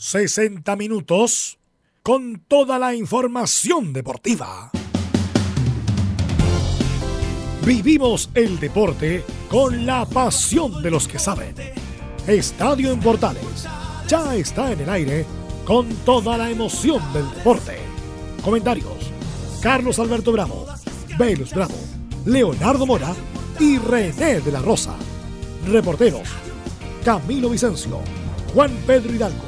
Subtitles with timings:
[0.00, 1.58] 60 minutos
[2.04, 4.70] con toda la información deportiva.
[7.66, 11.52] Vivimos el deporte con la pasión de los que saben.
[12.28, 13.66] Estadio en Portales
[14.06, 15.26] ya está en el aire
[15.64, 17.78] con toda la emoción del deporte.
[18.44, 19.10] Comentarios:
[19.60, 20.64] Carlos Alberto Bravo,
[21.18, 21.74] Velus Bravo,
[22.24, 23.16] Leonardo Mora
[23.58, 24.94] y René de la Rosa.
[25.66, 26.28] Reporteros:
[27.04, 27.98] Camilo Vicencio,
[28.54, 29.47] Juan Pedro Hidalgo,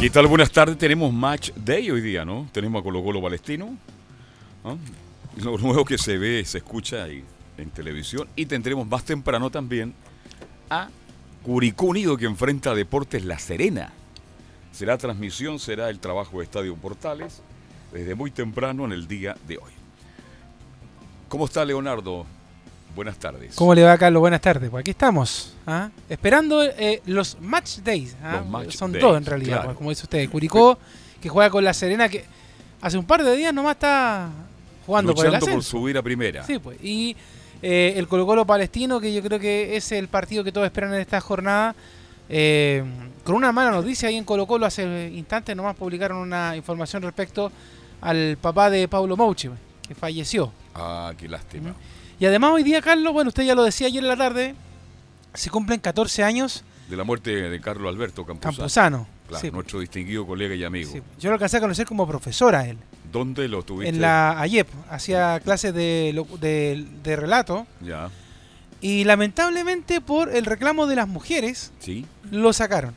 [0.00, 0.28] ¿Qué tal?
[0.28, 0.78] Buenas tardes.
[0.78, 2.48] Tenemos Match Day hoy día, ¿no?
[2.52, 3.76] Tenemos a Colo Colo Palestino.
[4.62, 4.78] ¿no?
[5.42, 7.24] Lo nuevo que se ve, se escucha ahí
[7.56, 8.28] en televisión.
[8.36, 9.92] Y tendremos más temprano también
[10.70, 10.88] a
[11.42, 13.92] Curicó Unido que enfrenta a Deportes La Serena.
[14.70, 17.42] Será transmisión, será el trabajo de Estadio Portales
[17.92, 19.72] desde muy temprano en el día de hoy.
[21.28, 22.24] ¿Cómo está Leonardo?
[22.94, 23.54] Buenas tardes.
[23.54, 24.20] ¿Cómo le va, Carlos?
[24.20, 24.70] Buenas tardes.
[24.70, 25.88] Pues aquí estamos, ¿ah?
[26.08, 28.16] esperando eh, los match days.
[28.22, 28.38] ¿ah?
[28.38, 29.64] Los match Son days, dos en realidad, claro.
[29.66, 30.28] pues, como dice usted.
[30.30, 30.78] Curicó,
[31.20, 32.24] que juega con la Serena, que
[32.80, 34.30] hace un par de días nomás está
[34.86, 35.78] jugando por el Luchando por, ascenso.
[35.78, 36.44] subir a primera.
[36.44, 36.82] Sí, pues.
[36.82, 37.16] Y
[37.62, 40.92] eh, el Colo Colo palestino, que yo creo que es el partido que todos esperan
[40.94, 41.74] en esta jornada.
[42.28, 42.82] eh,
[43.24, 47.52] con una mala noticia ahí en Colo Colo hace instantes nomás publicaron una información respecto
[48.00, 49.50] al papá de Pablo Mouche,
[49.86, 50.50] que falleció.
[50.74, 51.74] Ah, qué lástima.
[52.20, 54.54] Y además hoy día, Carlos, bueno, usted ya lo decía ayer en la tarde,
[55.34, 58.56] se cumplen 14 años De la muerte de Carlos Alberto Campuzano.
[58.56, 59.06] Campuzano.
[59.28, 60.90] Claro, Sí, nuestro distinguido colega y amigo.
[60.90, 61.02] sí.
[61.20, 62.78] Yo lo alcancé a conocer como profesor a él.
[63.12, 63.90] ¿Dónde lo tuviste?
[63.94, 67.66] En la AYEP, hacía clases de, de, de relato.
[67.82, 68.10] Ya,
[68.80, 72.06] Y lamentablemente por el reclamo de las mujeres, sí.
[72.30, 72.94] lo sacaron.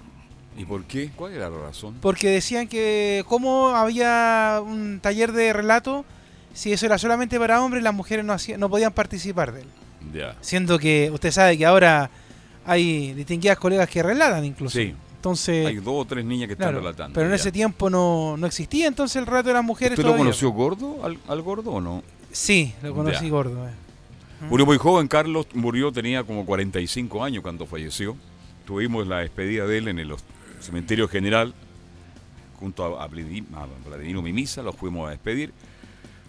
[0.57, 1.11] ¿Y por qué?
[1.15, 1.95] ¿Cuál era la razón?
[2.01, 6.05] Porque decían que como había un taller de relato,
[6.53, 9.67] si eso era solamente para hombres, las mujeres no, hacían, no podían participar de él.
[10.13, 10.35] Ya.
[10.41, 12.09] Siendo que usted sabe que ahora
[12.65, 14.77] hay distinguidas colegas que relatan incluso.
[14.77, 14.93] Sí.
[15.15, 17.13] Entonces, Hay dos o tres niñas que están relatando.
[17.13, 17.35] pero en ya.
[17.35, 19.97] ese tiempo no, no existía entonces el relato de las mujeres.
[19.99, 21.05] ¿Usted lo conoció gordo?
[21.05, 22.01] ¿Al, al gordo o no?
[22.31, 23.29] Sí, lo conocí Ya.
[23.31, 23.67] gordo.
[23.67, 23.71] eh.
[24.49, 28.17] Murió muy joven, Carlos murió, tenía como 45 años cuando falleció.
[28.65, 30.15] Tuvimos la despedida de él en el
[30.59, 31.53] cementerio general,
[32.59, 35.53] junto a, a Vladi- a Vladimiro Mimisa, los fuimos a despedir.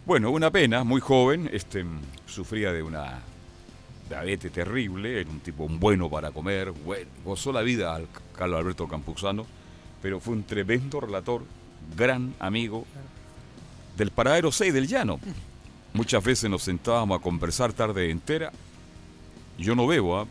[0.04, 1.84] Bueno, una pena, muy joven, este,
[2.26, 3.20] sufría de una
[4.08, 8.88] diabetes terrible, era un tipo bueno para comer, bueno, gozó la vida al Carlos Alberto
[8.88, 9.46] Campuzano,
[10.02, 11.44] pero fue un tremendo relator,
[11.96, 12.84] gran amigo
[13.96, 15.20] del paradero 6 del llano.
[15.92, 18.50] Muchas veces nos sentábamos a conversar tarde entera.
[19.56, 20.26] Yo no bebo, ¿ah?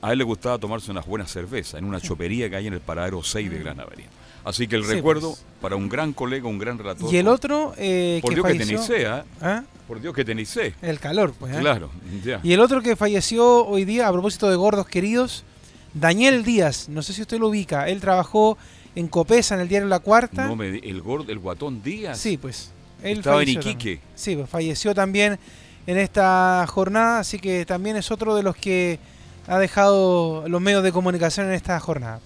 [0.00, 2.80] a él le gustaba tomarse unas buenas cervezas en una chopería que hay en el
[2.80, 4.08] paradero 6 de Gran Avenida.
[4.44, 5.44] Así que el Sí, recuerdo pues.
[5.60, 7.12] para un gran colega, un gran relator.
[7.12, 8.80] Y el otro eh, Por que Dios que falleció.
[8.80, 9.24] tenéis sed, ¿ah?
[9.40, 9.62] ¿Ah?
[9.86, 10.72] Por Dios que sed.
[10.82, 11.54] El calor, pues.
[11.54, 11.58] ¿eh?
[11.60, 11.90] Claro,
[12.24, 12.40] ya.
[12.42, 15.44] Y el otro que falleció hoy día, a propósito de gordos queridos,
[15.94, 16.88] Daniel Díaz.
[16.88, 17.88] No sé si usted lo ubica.
[17.88, 18.58] Él trabajó
[18.94, 20.46] en Copesa, en el diario La Cuarta.
[20.46, 22.18] No me el gordo, el guatón Díaz.
[22.18, 22.70] Sí, pues.
[23.02, 23.96] Él Estaba en Iquique.
[23.96, 24.00] también.
[24.14, 25.38] Sí, pues falleció también
[25.86, 29.00] en esta jornada, así que también es otro de los que
[29.48, 32.20] ha dejado los medios de comunicación en esta jornada.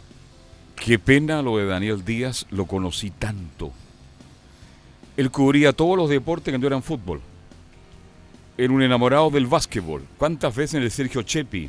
[0.76, 3.72] Qué pena lo de Daniel Díaz, lo conocí tanto.
[5.16, 7.20] Él cubría todos los deportes que no eran fútbol.
[8.58, 10.04] Era un enamorado del básquetbol.
[10.18, 11.68] ¿Cuántas veces en el Sergio Chepi?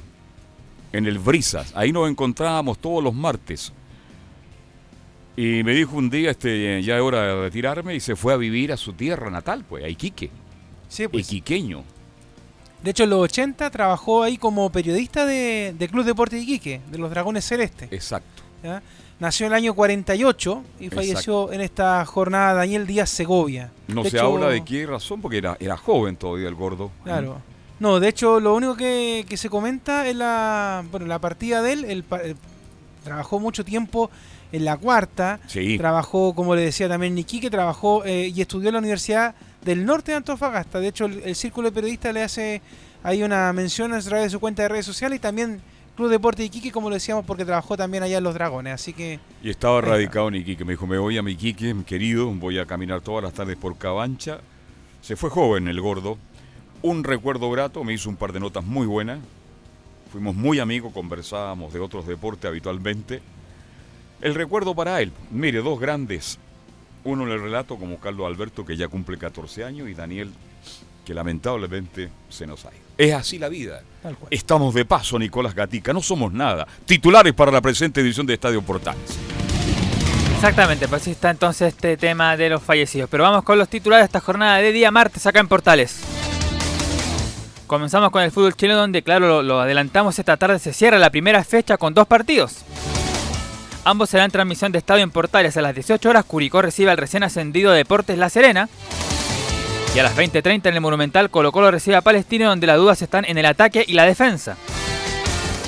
[0.94, 1.74] En el Brisas.
[1.76, 3.74] Ahí nos encontrábamos todos los martes.
[5.36, 8.38] Y me dijo un día, este, ya es hora de retirarme, y se fue a
[8.38, 10.32] vivir a su tierra natal, pues, a Iquique.
[10.90, 11.28] Sí, pues.
[11.28, 11.84] Iquiqueño.
[12.84, 16.98] De hecho, en los 80 trabajó ahí como periodista de, de Club Deporte Iquique, de
[16.98, 17.92] los Dragones Celestes.
[17.92, 18.37] Exacto.
[18.64, 18.82] ¿Ya?
[19.20, 23.72] Nació en el año 48 y falleció en esta jornada Daniel Díaz Segovia.
[23.88, 26.92] No De se hecho- habla de qué razón, porque era, era joven todavía el gordo.
[27.04, 27.42] Claro.
[27.80, 31.74] No, de hecho, lo único que, que se comenta es la, bueno, la partida de
[31.74, 31.86] él.
[31.86, 32.36] Él él
[33.04, 34.10] trabajó mucho tiempo
[34.52, 35.40] en la cuarta.
[35.48, 35.78] Sí.
[35.78, 39.86] Trabajó, como le decía también Niki, que trabajó eh, y estudió en la Universidad del
[39.86, 40.80] Norte de Antofagasta.
[40.80, 42.62] De hecho, el, el Círculo de Periodistas le hace
[43.04, 45.62] ahí una mención a través de su cuenta de redes sociales y también
[45.98, 48.72] Club Deporte Iquique, como lo decíamos, porque trabajó también allá en Los Dragones.
[48.72, 50.64] Así que Y estaba radicado en Iquique.
[50.64, 53.76] Me dijo, me voy a mi Iquique, querido, voy a caminar todas las tardes por
[53.80, 54.40] Cabancha.
[55.02, 56.20] Se fue joven el gordo.
[56.84, 59.18] Un recuerdo grato, me hizo un par de notas muy buenas.
[60.12, 63.24] Fuimos muy amigos, conversábamos de otros deportes habitualmente.
[64.22, 65.12] El recuerdo para él.
[65.32, 66.38] Mire, dos grandes.
[67.06, 70.32] Uno en el relato como Carlos Alberto, que ya cumple 14 años, y Daniel,
[71.04, 72.87] que lamentablemente se nos ha ido.
[72.98, 73.82] Es así la vida.
[74.32, 76.68] Estamos de paso, Nicolás Gatica, no somos nada.
[76.86, 79.18] Titulares para la presente edición de Estadio Portales.
[80.36, 83.10] Exactamente, pues así está entonces este tema de los fallecidos.
[83.10, 86.00] Pero vamos con los titulares de esta jornada de día martes acá en Portales.
[87.68, 91.10] Comenzamos con el fútbol chileno donde, claro, lo, lo, adelantamos esta tarde, se cierra la
[91.10, 92.64] primera fecha con dos partidos.
[93.84, 95.56] Ambos serán transmisión de estadio en Portales.
[95.58, 98.70] A las 18 horas Curicó recibe al recién ascendido Deportes La Serena.
[99.96, 103.02] Y a las 20.30 en el Monumental Colo Colo recibe a Palestino donde las dudas
[103.02, 104.58] están en el ataque y la defensa.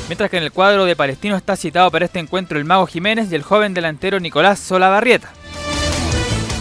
[0.07, 3.31] Mientras que en el cuadro de Palestino está citado para este encuentro el Mago Jiménez
[3.31, 5.31] y el joven delantero Nicolás Solabarrieta.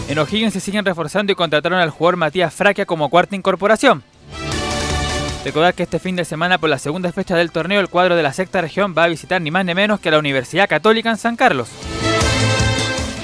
[0.07, 4.03] En O'Higgins se siguen reforzando y contrataron al jugador Matías Fraquia como cuarta incorporación.
[5.45, 8.23] Recordar que este fin de semana, por la segunda fecha del torneo, el cuadro de
[8.23, 11.17] la sexta región va a visitar ni más ni menos que la Universidad Católica en
[11.17, 11.69] San Carlos.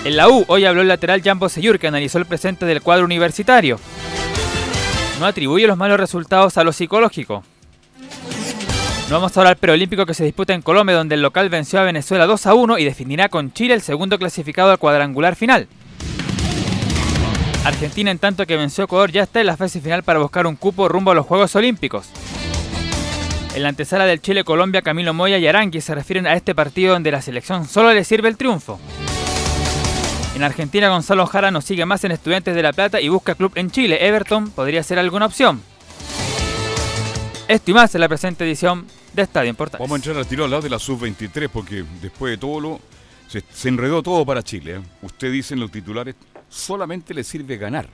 [0.05, 3.03] En la U, hoy habló el lateral Jambo Seyur, que analizó el presente del cuadro
[3.03, 3.79] universitario.
[5.19, 7.43] No atribuye los malos resultados a lo psicológico.
[9.09, 11.83] No vamos ahora al preolímpico que se disputa en Colombia, donde el local venció a
[11.83, 15.67] Venezuela 2 a 1 y definirá con Chile el segundo clasificado al cuadrangular final.
[17.63, 20.47] Argentina, en tanto que venció a Ecuador, ya está en la fase final para buscar
[20.47, 22.07] un cupo rumbo a los Juegos Olímpicos.
[23.55, 27.11] En la antesala del Chile-Colombia, Camilo Moya y Arangui se refieren a este partido donde
[27.11, 28.79] la selección solo le sirve el triunfo.
[30.35, 33.53] En Argentina, Gonzalo Jara nos sigue más en Estudiantes de La Plata y busca club
[33.55, 34.05] en Chile.
[34.05, 35.61] Everton podría ser alguna opción.
[37.47, 39.81] Esto y más en la presente edición de Estadio Importante.
[39.81, 42.81] Vamos a entrar al tiro al lado de la sub-23 porque después de todo lo.
[43.29, 44.75] Se, se enredó todo para Chile.
[44.75, 44.81] ¿eh?
[45.03, 46.15] Usted dice en los titulares,
[46.49, 47.87] solamente le sirve ganar.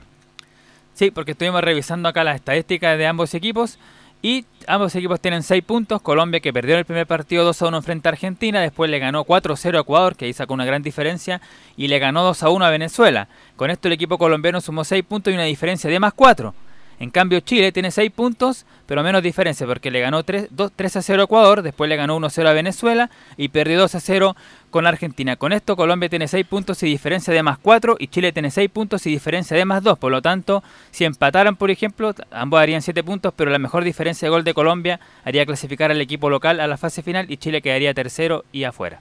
[0.94, 3.78] Sí, porque estuvimos revisando acá las estadísticas de ambos equipos
[4.22, 6.00] y ambos equipos tienen 6 puntos.
[6.00, 9.24] Colombia que perdió el primer partido 2 a 1 frente a Argentina, después le ganó
[9.24, 11.40] 4 a 0 a Ecuador, que ahí sacó una gran diferencia,
[11.76, 13.28] y le ganó 2 a 1 a Venezuela.
[13.56, 16.54] Con esto el equipo colombiano sumó 6 puntos y una diferencia de más 4.
[17.02, 20.96] En cambio Chile tiene 6 puntos, pero menos diferencia, porque le ganó 3, 2, 3
[20.98, 23.96] a 0 a Ecuador, después le ganó 1 a 0 a Venezuela y perdió 2
[23.96, 24.36] a 0
[24.70, 25.34] con Argentina.
[25.34, 28.70] Con esto Colombia tiene 6 puntos y diferencia de más 4 y Chile tiene 6
[28.70, 29.98] puntos y diferencia de más 2.
[29.98, 30.62] Por lo tanto,
[30.92, 34.54] si empataran, por ejemplo, ambos harían 7 puntos, pero la mejor diferencia de gol de
[34.54, 38.62] Colombia haría clasificar al equipo local a la fase final y Chile quedaría tercero y
[38.62, 39.00] afuera.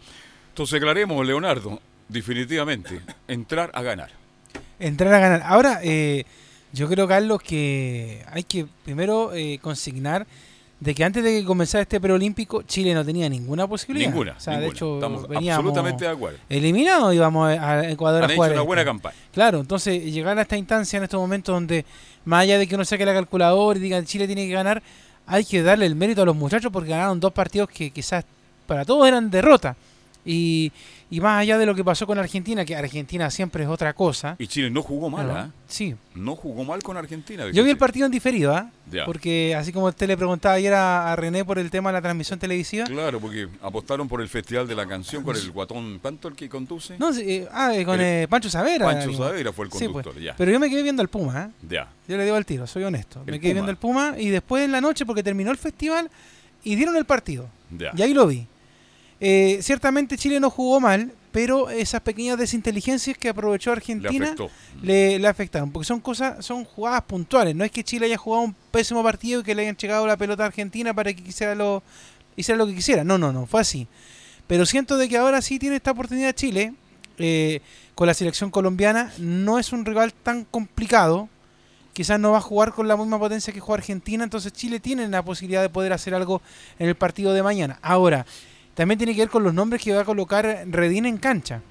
[0.50, 4.10] Entonces, aclaremos, Leonardo, definitivamente, entrar a ganar.
[4.80, 5.44] Entrar a ganar.
[5.46, 6.26] Ahora, eh,
[6.74, 10.26] yo creo, Carlos, que hay que primero eh, consignar
[10.80, 14.10] de que antes de que comenzara este preolímpico, Chile no tenía ninguna posibilidad.
[14.10, 14.34] Ninguna.
[14.36, 14.68] O sea, ninguna.
[14.68, 16.40] de hecho, Estamos veníamos absolutamente de acuerdo.
[16.50, 18.52] eliminados, íbamos a Ecuador Han a hecho jugar.
[18.52, 18.68] una este.
[18.68, 19.16] buena campaña.
[19.32, 21.86] Claro, entonces llegar a esta instancia en estos momentos donde,
[22.26, 24.82] más allá de que uno saque la calculadora y diga Chile tiene que ganar,
[25.28, 28.26] hay que darle el mérito a los muchachos porque ganaron dos partidos que quizás
[28.66, 29.76] para todos eran derrota.
[30.26, 30.72] Y,
[31.12, 34.36] y más allá de lo que pasó con Argentina, que Argentina siempre es otra cosa.
[34.40, 35.30] Y Chile no jugó mal.
[35.30, 35.50] ¿ah?
[35.68, 35.96] Sí.
[36.16, 37.46] No jugó mal con Argentina.
[37.52, 38.72] Yo vi el partido en diferido, ¿ah?
[38.90, 39.06] Ya.
[39.06, 42.02] Porque así como usted le preguntaba ayer a, a René por el tema de la
[42.02, 42.86] transmisión televisiva.
[42.86, 46.00] Claro, porque apostaron por el Festival de la Canción con el guatón.
[46.02, 46.98] ¿Cuánto el que conduce?
[46.98, 48.86] No, sí, eh, ah, eh, con El- eh, Pancho Savera.
[48.86, 49.24] Pancho digo.
[49.24, 50.26] Saavedra fue el Sí, conductor, pues.
[50.26, 50.36] ya.
[50.38, 51.66] Pero yo me quedé viendo al Puma, ¿eh?
[51.70, 51.88] Ya.
[52.08, 53.22] Yo le digo al tiro, soy honesto.
[53.26, 53.54] El me quedé Puma.
[53.54, 56.10] viendo el Puma y después en la noche, porque terminó el festival
[56.64, 57.50] y dieron el partido.
[57.78, 57.92] Ya.
[57.98, 58.48] Y ahí lo vi.
[59.24, 64.36] Eh, ciertamente Chile no jugó mal, pero esas pequeñas desinteligencias que aprovechó Argentina
[64.82, 67.56] le afectaron, porque son cosas, son jugadas puntuales.
[67.56, 70.18] No es que Chile haya jugado un pésimo partido y que le hayan llegado la
[70.18, 71.84] pelota a Argentina para que quisiera lo,
[72.36, 73.04] hiciera lo que quisiera.
[73.04, 73.88] No, no, no, fue así.
[74.48, 76.74] Pero siento de que ahora sí tiene esta oportunidad Chile
[77.20, 77.62] eh,
[77.94, 79.14] con la selección colombiana.
[79.20, 81.30] No es un rival tan complicado.
[81.94, 84.24] Quizás no va a jugar con la misma potencia que juega Argentina.
[84.24, 86.42] Entonces Chile tiene la posibilidad de poder hacer algo
[86.80, 87.80] en el partido de mañana.
[87.82, 88.26] Ahora,
[88.82, 91.62] también tiene que ver con los nombres que va a colocar Redín en cancha.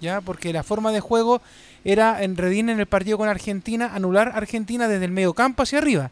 [0.00, 0.22] ¿ya?
[0.22, 1.42] Porque la forma de juego
[1.84, 5.76] era en Redín en el partido con Argentina, anular Argentina desde el medio campo hacia
[5.76, 6.10] arriba.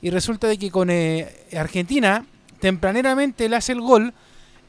[0.00, 1.28] Y resulta de que con eh,
[1.58, 2.24] Argentina,
[2.60, 4.14] tempraneramente él hace el gol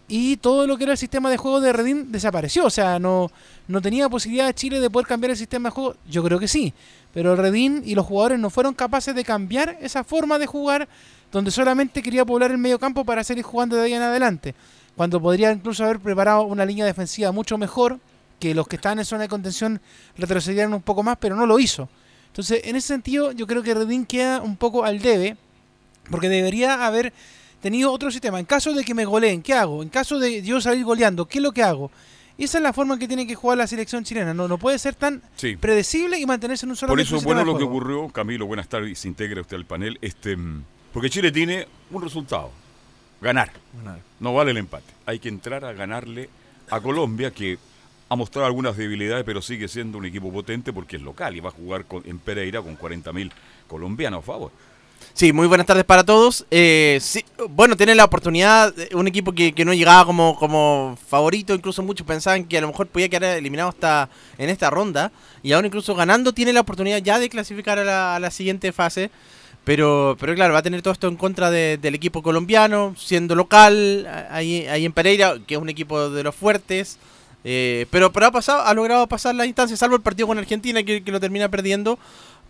[0.08, 2.66] y todo lo que era el sistema de juego de Redín desapareció.
[2.66, 3.30] O sea, no,
[3.68, 5.96] no tenía posibilidad Chile de poder cambiar el sistema de juego.
[6.10, 6.74] Yo creo que sí.
[7.14, 10.90] Pero Redín y los jugadores no fueron capaces de cambiar esa forma de jugar
[11.32, 14.56] donde solamente quería poblar el medio campo para seguir jugando de ahí en adelante.
[14.96, 18.00] Cuando podría incluso haber preparado una línea defensiva mucho mejor,
[18.40, 19.82] que los que estaban en zona de contención
[20.18, 21.90] retrocedieran un poco más, pero no lo hizo.
[22.28, 25.38] Entonces, en ese sentido, yo creo que Redín queda un poco al debe,
[26.10, 27.14] porque debería haber
[27.62, 28.40] tenido otro sistema.
[28.40, 29.84] En caso de que me goleen, ¿qué hago?
[29.84, 31.92] En caso de yo salir goleando, ¿qué es lo que hago?
[32.38, 34.34] Esa es la forma en que tiene que jugar la selección chilena.
[34.34, 35.56] No, no puede ser tan Sí.
[35.58, 38.08] predecible y mantenerse en un solo Por eso bueno lo que ocurrió.
[38.10, 38.98] Camilo, buenas tardes.
[38.98, 40.00] Se integra usted al panel.
[40.02, 42.50] Este, mm, porque Chile tiene un resultado.
[43.22, 43.52] Ganar.
[44.20, 44.86] No vale el empate.
[45.06, 46.30] Hay que entrar a ganarle
[46.70, 47.58] a Colombia que
[48.10, 51.50] ha mostrado algunas debilidades, pero sigue siendo un equipo potente porque es local y va
[51.50, 53.32] a jugar con- en Pereira con 40.000
[53.68, 54.52] colombianos a favor.
[55.14, 56.46] Sí, muy buenas tardes para todos.
[56.52, 60.98] Eh, sí, bueno, tiene la oportunidad, eh, un equipo que, que no llegaba como, como
[61.10, 65.12] favorito, incluso muchos pensaban que a lo mejor podía quedar eliminado hasta en esta ronda,
[65.44, 68.72] y ahora incluso ganando tiene la oportunidad ya de clasificar a la, a la siguiente
[68.72, 69.10] fase.
[69.64, 73.36] Pero, pero claro, va a tener todo esto en contra de- del equipo colombiano, siendo
[73.36, 76.98] local, ahí, ahí en Pereira, que es un equipo de los fuertes.
[77.44, 80.82] Eh, pero, pero ha pasado, ha logrado pasar la instancia, salvo el partido con Argentina,
[80.84, 82.00] que, que lo termina perdiendo.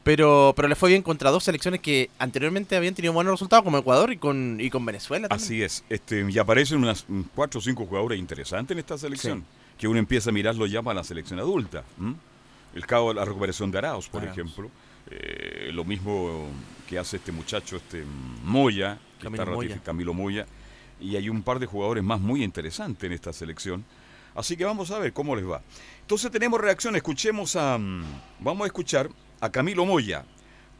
[0.03, 3.77] Pero, pero le fue bien contra dos selecciones que anteriormente habían tenido buenos resultados, como
[3.77, 5.27] Ecuador y con, y con Venezuela.
[5.27, 5.45] también.
[5.45, 5.83] Así es.
[5.89, 9.45] Este, y aparecen unas mm, cuatro o cinco jugadores interesantes en esta selección.
[9.77, 11.83] Que uno empieza a mirarlo ya para la selección adulta.
[11.99, 12.15] ¿m?
[12.73, 14.37] El cabo de la recuperación de Arauz, por Arauz.
[14.37, 14.71] ejemplo.
[15.09, 16.47] Eh, lo mismo
[16.87, 18.03] que hace este muchacho, este
[18.43, 19.81] Moya, que Camilo está Moya.
[19.83, 20.45] Camilo Moya.
[20.99, 23.83] Y hay un par de jugadores más muy interesantes en esta selección.
[24.35, 25.61] Así que vamos a ver cómo les va.
[26.01, 26.95] Entonces tenemos reacción.
[26.95, 27.77] Escuchemos a.
[27.77, 28.03] mm,
[28.39, 30.23] Vamos a escuchar a Camilo Moya.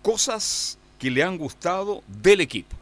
[0.01, 2.75] Cosas que le han gustado del equipo.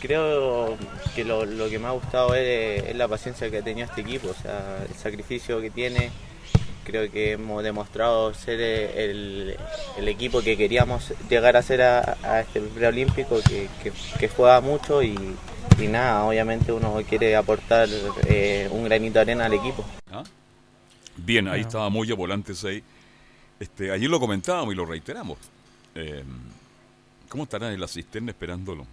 [0.00, 0.76] Creo
[1.16, 4.02] que lo, lo que me ha gustado es, es la paciencia que ha tenido este
[4.02, 6.10] equipo, o sea, el sacrificio que tiene.
[6.88, 9.54] Creo que hemos demostrado ser el,
[9.98, 14.62] el equipo que queríamos llegar a ser a, a este preolímpico, que, que, que juega
[14.62, 15.14] mucho y,
[15.78, 17.90] y nada, obviamente uno quiere aportar
[18.26, 19.84] eh, un granito de arena al equipo.
[20.10, 20.24] ¿Ah?
[21.14, 22.82] Bien, ahí estaba Moya, volante 6.
[23.60, 25.36] Este, ayer lo comentábamos y lo reiteramos.
[25.94, 26.24] Eh,
[27.28, 28.86] ¿Cómo estarán en la cisterna esperándolo?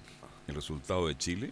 [0.49, 1.51] El resultado de Chile.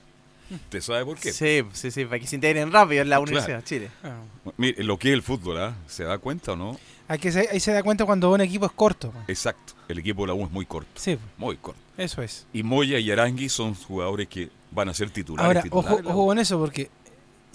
[0.52, 1.32] ¿Usted sabe por qué?
[1.34, 3.24] Sí, sí, sí, para que se integren rápido en la Claro.
[3.24, 3.90] Universidad de Chile.
[4.04, 4.18] Ah.
[4.58, 5.76] Mire, lo que es el fútbol, ¿ah?
[5.88, 6.78] ¿Se da cuenta o no?
[7.08, 9.14] Hay que se- ahí se da cuenta cuando un equipo es corto.
[9.28, 9.74] Exacto.
[9.88, 10.90] El equipo de la U es muy corto.
[10.96, 11.80] Sí, Muy corto.
[11.98, 12.46] eso es.
[12.54, 15.46] Y Moya y Arangui son jugadores que van a ser titulares.
[15.48, 16.90] Ahora, titulares ojo, ojo con eso, porque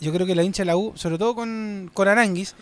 [0.01, 2.55] yo creo que la hincha de la U, sobre todo con, con Aranguis,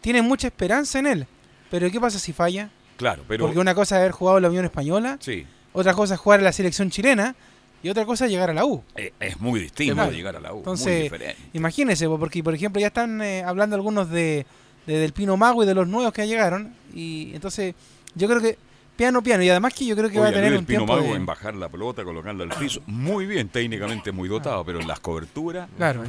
[0.00, 1.26] tiene mucha esperanza en él.
[1.70, 2.70] Pero ¿qué pasa si falla?
[2.96, 3.44] Claro, pero.
[3.46, 6.40] Porque una cosa es haber jugado en la Unión Española, Sí, otra cosa es jugar
[6.40, 7.34] en la selección chilena
[7.82, 8.82] y otra cosa es llegar a la U.
[8.96, 10.10] eh, es muy distinto Claro.
[10.12, 10.56] llegar a la U.
[10.56, 11.36] muy Entonces, diferente.
[11.52, 14.46] Imagínense, po, porque por ejemplo ya están eh, hablando algunos de,
[14.86, 16.74] de Del Pino Mago y de los nuevos que llegaron.
[16.94, 17.74] Y entonces
[18.14, 18.58] yo creo que
[18.96, 19.44] piano, piano.
[19.44, 21.16] Y además que yo creo que va a tener Luis un Pino tiempo Mago de-
[21.16, 22.82] en bajar la pelota, colocarla al piso.
[22.86, 26.02] Muy bien, técnicamente muy dotado, pero en las coberturas, Claro.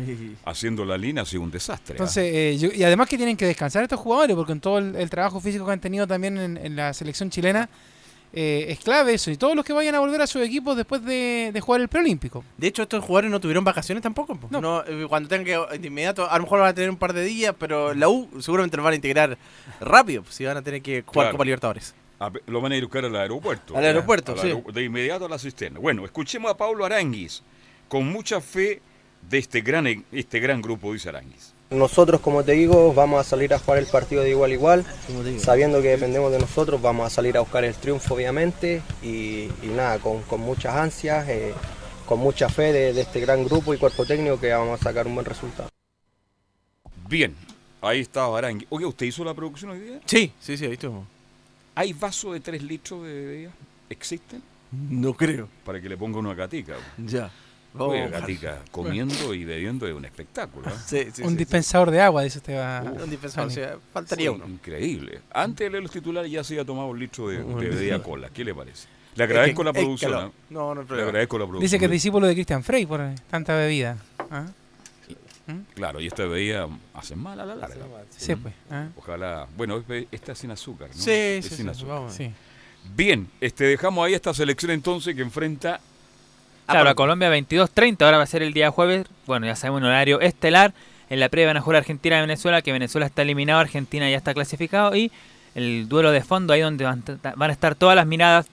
[0.45, 1.93] haciendo la línea, ha sido un desastre.
[1.93, 1.97] ¿ah?
[1.97, 4.95] Entonces, eh, yo- y además que tienen que descansar estos jugadores, porque en todo el,
[4.95, 7.69] el trabajo físico que han tenido también en, en la selección chilena,
[8.33, 9.31] eh, es clave eso.
[9.31, 11.87] Y todos los que vayan a volver a sus equipos después de, de jugar el
[11.87, 12.43] preolímpico.
[12.57, 14.35] De hecho, estos jugadores no tuvieron vacaciones tampoco.
[14.35, 14.47] po.
[14.51, 14.61] No.
[14.61, 17.13] No, eh, cuando tengan que de inmediato, a lo mejor van a tener un par
[17.13, 19.37] de días, pero la U seguramente lo van a integrar
[19.81, 21.31] rápido, pues, si van a tener que jugar Claro.
[21.31, 21.95] Copa Libertadores.
[22.19, 23.77] A Lo van a ir a buscar al aeropuerto.
[23.77, 24.53] Al aeropuerto, sí.
[24.73, 25.79] De inmediato a la cisterna.
[25.79, 27.41] Bueno, escuchemos a Pablo Aranguis,
[27.87, 28.81] con mucha fe
[29.29, 31.53] de este gran, este gran grupo, dice Aranguis.
[31.69, 34.85] Nosotros, como te digo, vamos a salir a jugar el partido de igual a igual,
[35.37, 39.67] sabiendo que dependemos de nosotros, vamos a salir a buscar el triunfo, obviamente, y, y
[39.75, 41.53] nada, con, con muchas ansias, eh,
[42.07, 45.05] con mucha fe de, de este gran grupo y cuerpo técnico que vamos a sacar
[45.05, 45.69] un buen resultado.
[47.07, 47.35] Bien,
[47.81, 48.67] ahí estaba Aranguis.
[48.71, 49.99] Oye, ¿usted hizo la producción hoy día?
[50.05, 51.05] Sí, sí, sí, ahí estuvo.
[51.75, 53.51] ¿Hay vasos de 3 litros de bebida?
[53.89, 54.41] ¿Existen?
[54.71, 55.47] No creo.
[55.63, 56.73] Para que le ponga una gatica.
[56.97, 57.31] Ya.
[57.77, 58.21] Oye, buscar.
[58.21, 60.67] gatica comiendo y bebiendo es un espectáculo.
[60.69, 60.83] ¿ah?
[60.85, 62.57] Sí, sí, un sí, dispensador de agua, dice usted.
[62.57, 63.03] Va, sí.
[63.03, 64.45] Un dispensador, o sea, faltaría uno.
[64.47, 65.21] Increíble.
[65.31, 68.29] Antes de leer los titulares ya se había tomado un litro de, bebida cola.
[68.33, 68.87] ¿Qué le parece?
[69.15, 70.11] Le agradezco Es la es producción.
[70.11, 70.31] que ¿ah?
[70.49, 71.61] no, no, no Le agradezco la producción.
[71.61, 73.97] Dice que es discípulo de Christian Frey por eh, tanta bebida.
[74.31, 74.45] ¿Ah?
[75.73, 77.85] Claro, y esta bebida hace mal a la larga.
[78.15, 78.53] Sí, pues.
[78.69, 78.87] ¿ah?
[78.95, 79.47] Ojalá.
[79.57, 80.95] Bueno, esta es sin azúcar, ¿no?
[80.95, 81.95] Sí, Es sí, sin sí, azúcar.
[81.95, 82.13] vamos.
[82.13, 82.31] Sí.
[82.95, 85.79] Bien, este, dejamos ahí esta selección entonces que enfrenta.
[86.69, 89.07] Claro, Ah, a Colombia 22.30, ahora va a ser el día jueves.
[89.25, 90.73] Bueno, ya sabemos un horario estelar.
[91.09, 94.17] En la previa van a jugar Argentina y Venezuela, que Venezuela está eliminado, Argentina ya
[94.17, 94.95] está clasificado.
[94.95, 95.11] Y
[95.55, 98.47] el duelo de fondo, ahí donde van, a- van a estar todas las miradas,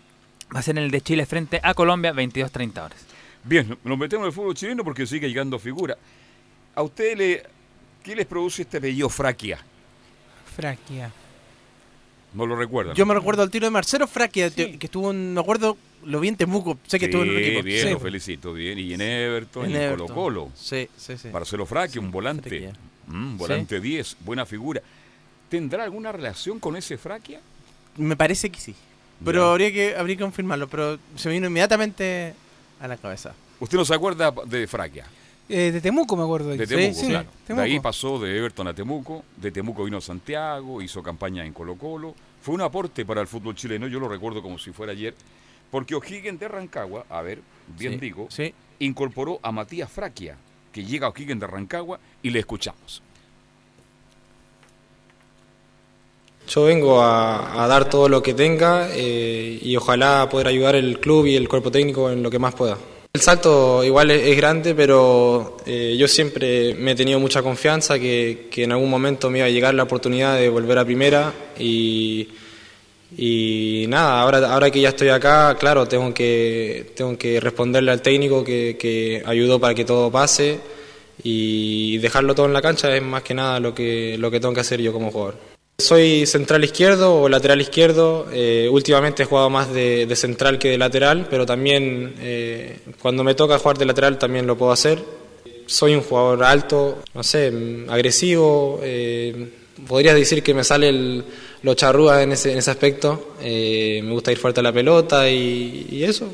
[0.55, 2.99] va a ser el de Chile frente a Colombia, 22.30 horas.
[3.45, 5.97] Bien, nos metemos en el fútbol chileno porque sigue llegando figura.
[6.75, 7.43] ¿A usted le,
[8.03, 9.59] qué les produce este apellido Fraquia?
[10.57, 11.11] Fraquia.
[12.33, 12.95] No lo recuerdan.
[12.95, 16.21] Yo me recuerdo al tiro de Marcelo Fraquia, que que estuvo en, me acuerdo, lo
[16.21, 17.63] vi en Temuco, sé que estuvo en un equipo.
[17.63, 17.91] bien, Sí.
[17.93, 18.79] lo felicito, bien.
[18.79, 20.07] Y en Everton, En y en Everton.
[20.09, 20.51] Colo Colo.
[20.55, 21.29] Sí, sí, sí.
[21.29, 22.73] Marcelo Fraquia, un volante.
[23.07, 24.81] Mm, volante 10, buena figura.
[25.49, 27.41] ¿Tendrá alguna relación con ese Fraquia?
[27.97, 28.75] Me parece que sí.
[29.25, 32.35] Pero habría que, habría que confirmarlo, pero se me vino inmediatamente
[32.81, 33.35] a la cabeza.
[33.61, 35.07] ¿Usted no se acuerda de Fraquia?
[35.49, 36.49] Eh, de Temuco me acuerdo.
[36.51, 37.29] De Sí, Temuco, sí, claro.
[37.47, 37.63] Temuco.
[37.63, 41.53] De ahí pasó de Everton a Temuco, de Temuco vino a Santiago, hizo campaña en
[41.53, 42.15] Colo Colo.
[42.43, 45.15] Fue un aporte para el fútbol chileno, yo lo recuerdo como si fuera ayer,
[45.71, 47.41] porque O'Higgins de Rancagua, a ver,
[47.79, 48.53] bien Sí, digo, Sí.
[48.79, 50.37] incorporó a Matías Fraquia,
[50.73, 53.03] que llega a O'Higgins de Rancagua y le escuchamos.
[56.49, 61.01] Yo vengo a, a dar todo lo que tenga eh, y ojalá poder ayudar el
[61.01, 62.79] club y el cuerpo técnico en lo que más pueda.
[63.13, 67.99] El salto igual es, es grande, pero eh, yo siempre me he tenido mucha confianza
[67.99, 71.33] que, que en algún momento me iba a llegar la oportunidad de volver a primera
[71.59, 72.29] y,
[73.17, 78.03] y nada, ahora, ahora que ya estoy acá, claro, tengo que, tengo que responderle al
[78.03, 80.59] técnico que, que ayudó para que todo pase
[81.23, 84.55] y dejarlo todo en la cancha es más que nada lo que, lo que tengo
[84.55, 85.37] que hacer yo como jugador.
[85.79, 88.27] Soy central izquierdo o lateral izquierdo.
[88.33, 93.23] eh, últimamente he jugado más de, de central que de lateral, pero también eh, cuando
[93.23, 95.03] me toca jugar de lateral también lo puedo hacer.
[95.67, 97.53] Soy un jugador alto, no sé,
[97.89, 98.81] agresivo.
[98.83, 99.49] eh,
[99.87, 101.25] podrías decir que me sale el,
[101.63, 103.37] lo charrúa en ese, en ese aspecto.
[103.41, 106.33] eh, me gusta ir fuerte a la pelota y, y eso.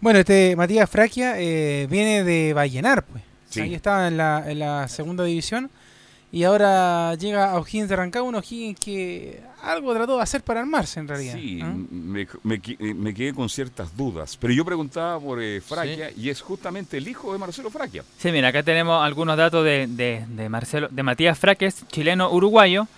[0.00, 3.22] Bueno, este Matías Fraquia eh, viene de Vallenar, pues.
[3.48, 3.60] Sí.
[3.60, 5.70] Ahí estaba en la, en la segunda división.
[6.32, 10.58] Y ahora llega a O'Higgins de Rancagua, un O'Higgins que algo trató de hacer para
[10.58, 11.34] armarse en realidad.
[11.34, 11.72] Sí, ¿ah?
[11.72, 14.36] me, eh, me quedé con ciertas dudas.
[14.36, 18.02] Pero yo preguntaba por eh, Fraquia y es justamente el hijo de Marcelo Fraquia.
[18.18, 22.88] Sí, mira, acá tenemos algunos datos de, de, de Marcelo, de Matías Fraques, chileno uruguayo.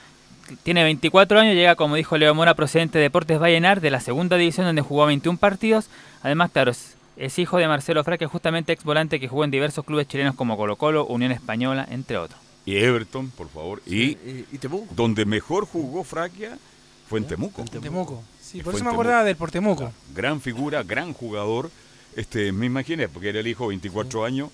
[0.62, 4.36] Tiene 24 años, llega, como dijo Leo Mora, procedente de Deportes Vallenar, de la segunda
[4.36, 5.88] división, donde jugó 21 partidos.
[6.22, 9.84] Además, claro, es, es hijo de Marcelo Fraques, justamente ex volante que jugó en diversos
[9.84, 12.40] clubes chilenos como Colo Colo, Unión Española, entre otros.
[12.64, 13.82] Y Everton, por favor.
[13.86, 14.92] Y y, y Temuco.
[14.94, 16.58] donde mejor jugó Fraquia
[17.08, 17.64] fue en Temuco.
[17.64, 18.22] Temuco.
[18.40, 19.92] Sí, por eso en me acordaba del Portemuco.
[20.14, 21.70] Gran figura, gran jugador.
[22.16, 24.50] Este, me imaginé, porque era el hijo, 24 años.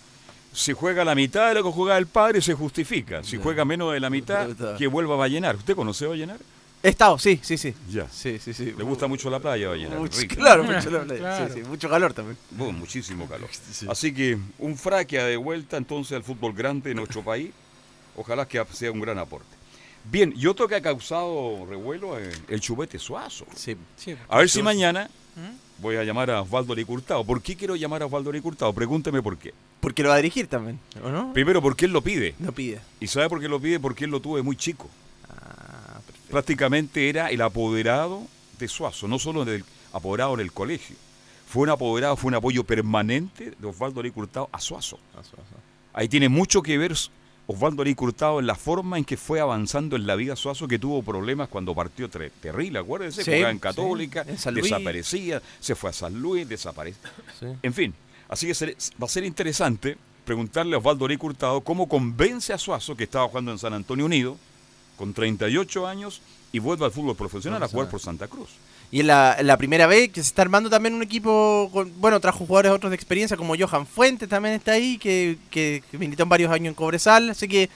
[0.53, 3.23] Si juega la mitad de lo que juega el padre, se justifica.
[3.25, 5.57] Si juega menos de la mitad, que vuelva a Vallenar.
[5.57, 6.39] ¿Usted conoce a Vallenar?
[6.85, 7.73] He estado, sí, sí, sí.
[7.89, 8.09] Ya.
[8.11, 8.75] Sí, sí, sí.
[8.77, 9.99] Le gusta mucho la playa, Vallenar.
[9.99, 10.35] Mucho- rica.
[10.37, 11.55] claro, mucho, la playa, Claro.
[11.55, 12.37] sí, sí, mucho calor también.
[12.51, 13.49] Bueno, muchísimo calor.
[13.89, 17.51] Así que un fraquea de vuelta entonces al fútbol grande de nuestro país.
[18.17, 19.47] Ojalá que sea un gran aporte.
[20.05, 23.47] Bien, y otro que ha causado revuelo es el chupete suazo.
[23.55, 23.77] Sí.
[23.97, 24.17] Sí.
[24.29, 25.09] A ver si mañana
[25.79, 27.25] voy a llamar a Osvaldo Licurtado.
[27.25, 28.73] ¿Por qué quiero llamar a Osvaldo Licurtado?
[28.73, 29.55] Pregúnteme por qué.
[29.83, 31.33] Porque lo va a dirigir también, ¿o no?
[31.33, 32.37] Primero, porque él lo pide.
[32.39, 32.81] No pide.
[33.01, 33.81] ¿Y sabe por qué lo pide?
[33.81, 34.89] Porque él lo tuvo de muy chico.
[35.29, 36.31] Ah, perfecto.
[36.31, 38.23] Prácticamente era el apoderado
[38.61, 40.95] de Suazo, no solo del apoderado en el colegio.
[41.49, 45.01] Fue un apoderado, fue un apoyo permanente de Osvaldo Licurtado a Suazo.
[45.93, 46.95] Ahí tiene mucho que ver
[47.49, 50.79] Osvaldo Ari Hurtado en la forma en que fue avanzando en la vida Suazo, que
[50.79, 54.65] tuvo problemas cuando partió terrible, acuérdense, Sí, en sí, Católica, en San Luis.
[54.71, 57.03] desaparecía, se fue a San Luis, desapareció.
[57.39, 57.47] Sí.
[57.63, 57.93] En fin,
[58.33, 62.97] así que va a ser interesante preguntarle a Osvaldo Ari Hurtado cómo convence a Suazo,
[62.97, 64.39] que estaba jugando en San Antonio Unido,
[64.97, 68.49] con 38 años, y vuelve al fútbol profesional a jugar por Santa Cruz.
[68.91, 71.93] Y en la, en la primera vez que se está armando también un equipo, con,
[72.01, 75.99] bueno, trajo jugadores otros de experiencia, como Johan Fuentes también está ahí, que, que, que
[75.99, 77.69] militó en varios años en Cobresal, así que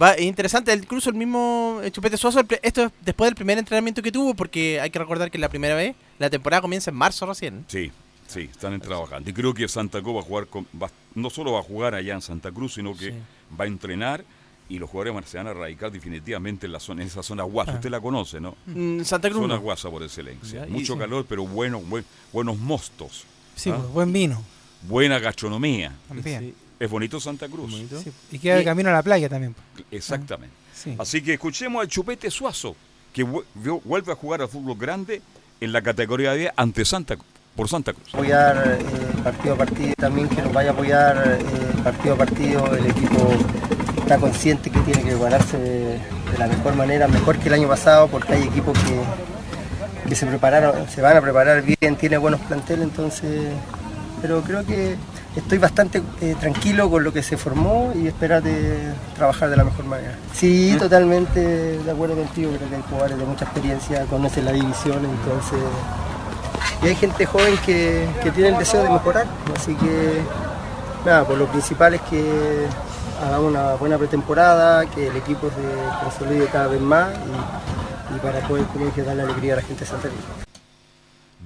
[0.00, 4.02] va, es interesante, incluso el mismo eh, Chupete Suazo, esto es después del primer entrenamiento
[4.02, 7.26] que tuvo, porque hay que recordar que la primera vez, la temporada comienza en marzo
[7.26, 7.64] recién.
[7.68, 7.92] Sí,
[8.26, 9.28] sí, están en trabajando.
[9.28, 11.94] Y creo que Santa Cruz va a jugar, con, va- no solo va a jugar
[11.94, 13.16] allá en Santa Cruz, sino que Sí.
[13.58, 14.24] va a entrenar
[14.68, 17.72] y los jugadores se van a radicar definitivamente en, la zona, en esa zona guasa.
[17.74, 18.56] Usted la conoce, ¿no?
[18.66, 19.42] Mm, Santa Cruz.
[19.42, 19.60] Zona no.
[19.60, 20.64] guasa por excelencia.
[20.64, 20.98] Ya, Mucho sí.
[20.98, 23.24] calor, pero bueno, buen- buenos mostos.
[23.54, 23.76] Sí, ¿Ah?
[23.92, 24.42] buen vino
[24.88, 25.92] Buena gastronomía.
[26.08, 26.40] también.
[26.40, 27.70] Sí, Es bonito Santa Cruz.
[27.70, 28.00] bonito.
[28.00, 29.54] Sí, Y queda de camino a la playa también.
[29.54, 29.84] pues.
[29.92, 30.54] Exactamente.
[30.74, 30.96] Sí.
[30.98, 32.74] Así que escuchemos al Chupete Suazo,
[33.12, 33.44] que vu-
[33.84, 35.22] vuelve a jugar al fútbol grande
[35.60, 37.16] en la categoría D ante Santa
[37.56, 38.14] por Santa Cruz.
[38.14, 42.76] apoyar eh, partido a partido, también que nos vaya a apoyar eh, partido a partido,
[42.76, 43.18] el equipo
[43.98, 45.84] está consciente que tiene que prepararse de,
[46.32, 50.26] de la mejor manera, mejor que el año pasado, porque hay equipos que, que se
[50.26, 53.52] prepararon, se van a preparar bien, tiene buenos planteles, entonces,
[54.20, 54.96] pero creo que
[55.36, 59.64] estoy bastante eh, tranquilo con lo que se formó y esperar de trabajar de la
[59.64, 60.16] mejor manera.
[60.34, 61.40] Sí, totalmente
[61.78, 65.60] de acuerdo contigo, creo que hay jugadores de mucha experiencia, conocen la división, entonces
[66.82, 69.26] y hay gente joven que, que tiene el deseo de mejorar.
[69.56, 70.22] Así que,
[71.04, 72.66] nada, por lo principal es que
[73.22, 78.40] hagamos una buena pretemporada, que el equipo se consolide cada vez más y, y para
[78.48, 80.24] poder, como dije, darle alegría a la gente de Santa Cruz.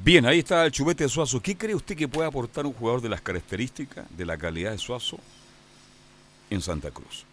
[0.03, 1.40] Bien, ahí está el chubete de Suazo.
[1.42, 4.79] ¿Qué cree usted que puede aportar un jugador de las características, de la calidad de
[4.79, 5.18] Suazo
[6.49, 7.27] en Santa Cruz?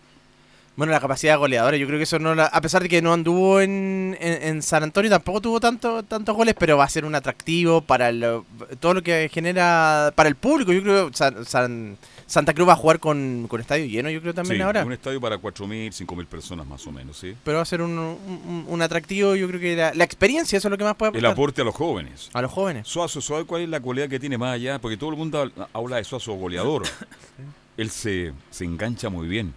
[0.76, 3.14] Bueno, la capacidad goleadora, yo creo que eso no la, a pesar de que no
[3.14, 7.06] anduvo en, en, en San Antonio, tampoco tuvo tanto, tantos goles, pero va a ser
[7.06, 8.42] un atractivo para el-
[8.80, 10.74] todo lo que genera para el público.
[10.74, 14.20] Yo creo que San- San- Santa Cruz va a jugar con, con estadio lleno, yo
[14.20, 14.84] creo también Sí, ahora.
[14.84, 17.36] un estadio para 4.000, 5.000 personas más o menos, ¿sí?
[17.44, 20.70] Pero va a ser un, un- un atractivo, yo creo que la, la experiencia, eso
[20.70, 22.32] es lo que más puede El aportar aporte a los jóvenes.
[22.34, 22.88] a los jóvenes.
[22.88, 24.80] Suazo, ¿sabe cuál es la cualidad que tiene más allá?
[24.80, 26.82] Porque todo el mundo habla- de Suazo goleador.
[27.78, 29.54] Él se, se engancha muy bien.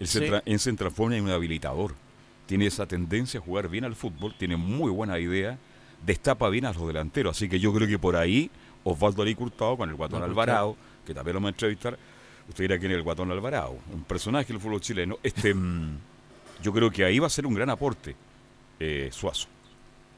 [0.00, 0.32] Él se, Sí.
[1.16, 1.94] en un habilitador.
[2.46, 5.58] tiene esa tendencia a jugar bien al fútbol, tiene muy buena idea,
[6.06, 7.36] destapa bien a los delanteros.
[7.36, 8.50] Así que yo creo que por ahí
[8.84, 11.98] Osvaldo Ari Curtado con el Guatón Alvarado, que también lo vamos a entrevistar.
[12.48, 15.18] Usted dirá quién es el Guatón Alvarado, un personaje del fútbol chileno.
[15.22, 15.98] Este, mm,
[16.62, 18.16] yo creo que ahí va a ser un gran aporte
[18.80, 19.46] eh, Suazo.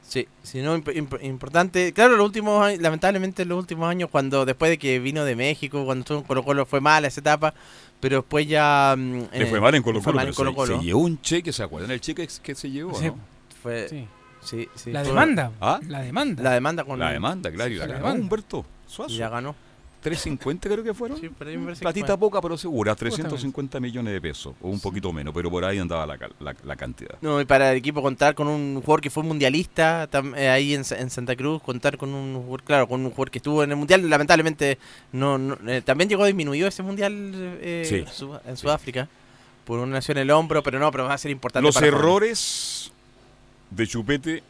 [0.02, 1.92] Sí, sí, no, imp- imp- importante.
[1.92, 5.84] Claro, los últimos años, lamentablemente los últimos años, cuando después de que vino de México,
[5.84, 7.54] cuando estuvo en Colo Colo fue mala esa etapa,
[8.00, 8.94] pero después ya...
[8.96, 10.78] mm, Le eh, fue mal en Colo Colo, mal en pero se- Colo-Colo.
[10.80, 12.94] se, llevó un cheque, ¿se acuerdan el cheque que se llevó?
[12.98, 13.06] Sí.
[13.06, 13.16] no?
[13.62, 14.06] Fue- Sí.
[14.42, 15.52] sí, sí, La demanda.
[15.60, 15.78] ¿Ah?
[15.88, 16.42] La demanda.
[16.42, 16.98] La demanda con...
[16.98, 18.22] La demanda, claro, y la la ganó demanda.
[18.22, 19.12] Humberto Suazo.
[19.12, 19.54] Y ya ganó.
[20.00, 21.18] 350 creo que fueron.
[21.20, 25.32] Sí, pero me Platita poca, pero segura, 350 millones de pesos, o un poquito menos,
[25.34, 27.16] pero por ahí andaba la, cal- la- la cantidad.
[27.20, 30.74] No, y para el equipo contar con un jugador que fue mundialista tam- eh, ahí
[30.74, 33.70] en, en Santa Cruz, contar con un jugador, claro, con un jugador que estuvo en
[33.70, 34.78] el mundial, lamentablemente
[35.12, 37.12] no, no- eh, también llegó disminuido ese mundial
[37.60, 38.04] eh, Sí.
[38.12, 39.08] Su- en Sudáfrica
[39.64, 41.64] por una lesión en el hombro, pero no, pero va a ser importante.
[41.66, 42.90] Los para errores
[43.70, 44.42] de Chupete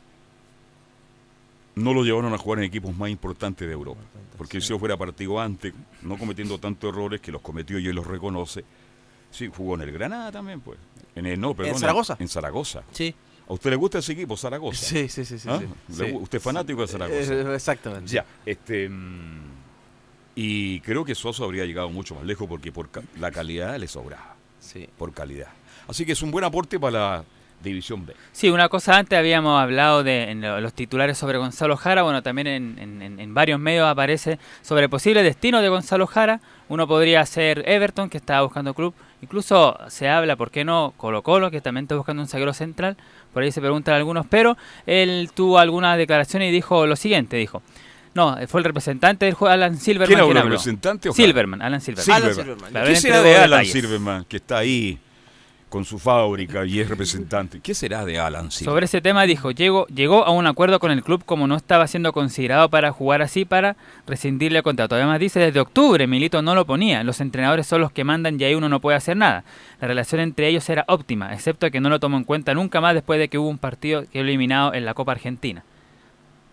[1.82, 4.00] no lo llevaron a jugar en equipos más importantes de Europa.
[4.38, 8.06] Porque si fuera partido antes, no cometiendo tantos errores que los cometió y él los
[8.06, 8.64] reconoce.
[9.30, 10.78] Sí, jugó en el Granada también, pues.
[11.14, 12.16] En el, no, perdón, Zaragoza?
[12.18, 12.82] En Zaragoza.
[12.92, 13.14] Sí,
[13.48, 14.84] ¿A usted le gusta ese equipo, Zaragoza?
[14.86, 15.38] sí, sí, sí.
[15.38, 15.58] sí, ¿Ah?
[15.60, 15.66] sí.
[16.00, 16.14] ¿Le Sí.
[16.14, 17.34] gu- ¿Usted es fanático de Zaragoza?
[17.34, 18.10] Eh, exactamente.
[18.12, 18.88] Ya, este.
[18.88, 19.50] mm,
[20.36, 22.88] Y creo que Soso habría llegado mucho más lejos porque por
[23.18, 24.36] la calidad le sobraba.
[24.60, 24.88] Sí.
[24.96, 25.48] Por calidad.
[25.88, 27.24] Así que es un buen aporte para la
[27.62, 28.14] División B.
[28.32, 32.22] Sí, una cosa antes habíamos hablado de en lo- los titulares sobre Gonzalo Jara, bueno,
[32.22, 36.40] también en, en- en- en varios medios aparece sobre el posible destino de Gonzalo Jara.
[36.68, 38.94] Uno podría ser Everton, que está buscando club.
[39.22, 40.94] Incluso se habla, ¿por qué no?
[40.96, 42.96] Colo Colo, que también está buscando un zaguero central.
[43.34, 47.62] Por ahí se preguntan algunos, pero él tuvo algunas declaraciones y dijo lo siguiente, dijo.
[48.14, 50.06] No, fue el representante del juego, Alan Silverman.
[50.08, 50.40] ¿Quién quien habló?
[50.40, 50.50] habló.
[50.52, 51.12] ¿Representante o?
[51.12, 52.04] Silverman, Alan Silverman.
[52.34, 52.36] Silverman.
[52.40, 52.94] Alan Silverman.
[52.94, 53.72] ¿Qué será de Alan detalles.
[53.72, 54.98] Silverman, que está ahí
[55.70, 57.60] con su fábrica y es representante?
[57.60, 58.50] ¿Qué será de Alan?
[58.50, 61.86] Sobre ese tema dijo, llegó, llegó a un acuerdo con el club como no estaba
[61.86, 64.96] siendo considerado para jugar así para rescindirle el contrato.
[64.96, 68.44] Además dice, desde octubre Milito no lo ponía, los entrenadores son los que mandan y
[68.44, 69.44] ahí uno no puede hacer nada.
[69.80, 72.92] La relación entre ellos era óptima, excepto que no lo tomó en cuenta nunca más
[72.92, 75.64] después de que hubo un partido que eliminado en la Copa Argentina.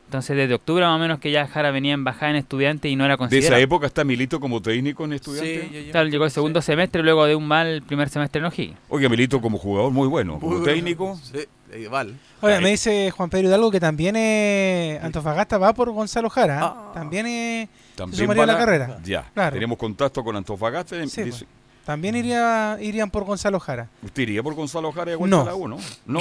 [0.07, 2.95] Entonces desde octubre más o menos que ya Jara venía en bajada en estudiante y
[2.95, 3.55] no era de considerado.
[3.55, 5.67] esa época está Milito como técnico en estudiante.
[5.67, 8.45] Sí, yo- yo- Claro, llegó el segundo semestre luego de un mal primer semestre en
[8.45, 8.77] O'Higgins.
[8.87, 10.73] Oiga, Milito como jugador muy bueno, como Muy bueno.
[10.73, 11.19] técnico.
[11.21, 12.13] Sí, vale.
[12.39, 12.63] Oye, Ahí.
[12.63, 16.55] me dice Juan Pedro Hidalgo que también eh, Antofagasta va por Gonzalo Jara.
[16.55, 16.59] ¿eh?
[16.61, 16.91] Ah.
[16.93, 18.99] También eh, También sumaría va a la carrera.
[19.03, 19.53] Ya, Claro.
[19.55, 20.95] tenemos contacto con Antofagasta.
[21.07, 21.45] Sí, dice-
[21.85, 23.87] también iría, irían por Gonzalo Jara.
[24.03, 25.45] ¿Usted iría por Gonzalo Jara y a No.
[25.45, 25.77] la U, no?
[26.05, 26.19] No.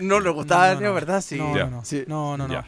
[0.00, 0.94] No le gustaba, No, no, no.
[0.94, 1.20] ¿verdad?
[1.20, 1.36] Sí.
[1.36, 1.64] No, Ya.
[1.64, 1.84] no, no.
[1.84, 2.04] Sí.
[2.08, 2.54] No, no, no.
[2.54, 2.64] Ya.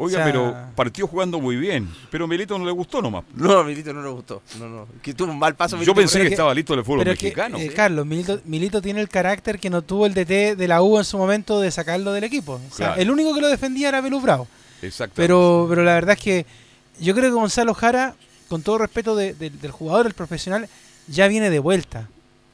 [0.00, 1.88] Oiga, O sea- pero partió jugando muy bien.
[2.10, 3.24] Pero a Milito no le gustó nomás.
[3.34, 4.42] No, a Milito no le gustó.
[4.58, 4.86] No, no.
[5.02, 5.76] Que tuvo un mal paso.
[5.82, 7.58] Yo pensé que, que- estaba listo el fútbol Pero es que, mexicano.
[7.58, 10.98] eh, Carlos, Milito, Milito tiene el carácter que no tuvo el DT de la U
[10.98, 12.54] en su momento de sacarlo del equipo.
[12.54, 13.02] O sea, Claro.
[13.02, 14.46] el único que lo defendía era Belus Bravo.
[14.82, 15.14] Exacto.
[15.16, 16.46] Pero, pero la verdad es que
[17.00, 18.14] yo creo que Gonzalo Jara,
[18.48, 20.68] con todo respeto de- de- del jugador, el profesional,
[21.08, 22.08] ya viene de vuelta.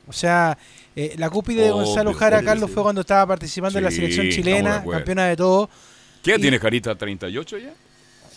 [0.06, 0.56] O sea,
[0.96, 4.82] eh, la cúpide de Gonzalo Jara, Carlos, fue cuando estaba participando en la selección chilena,
[4.90, 5.68] campeona de todo.
[6.24, 6.96] ¿Qué y- tiene Jarita?
[6.98, 7.72] ¿38 ya?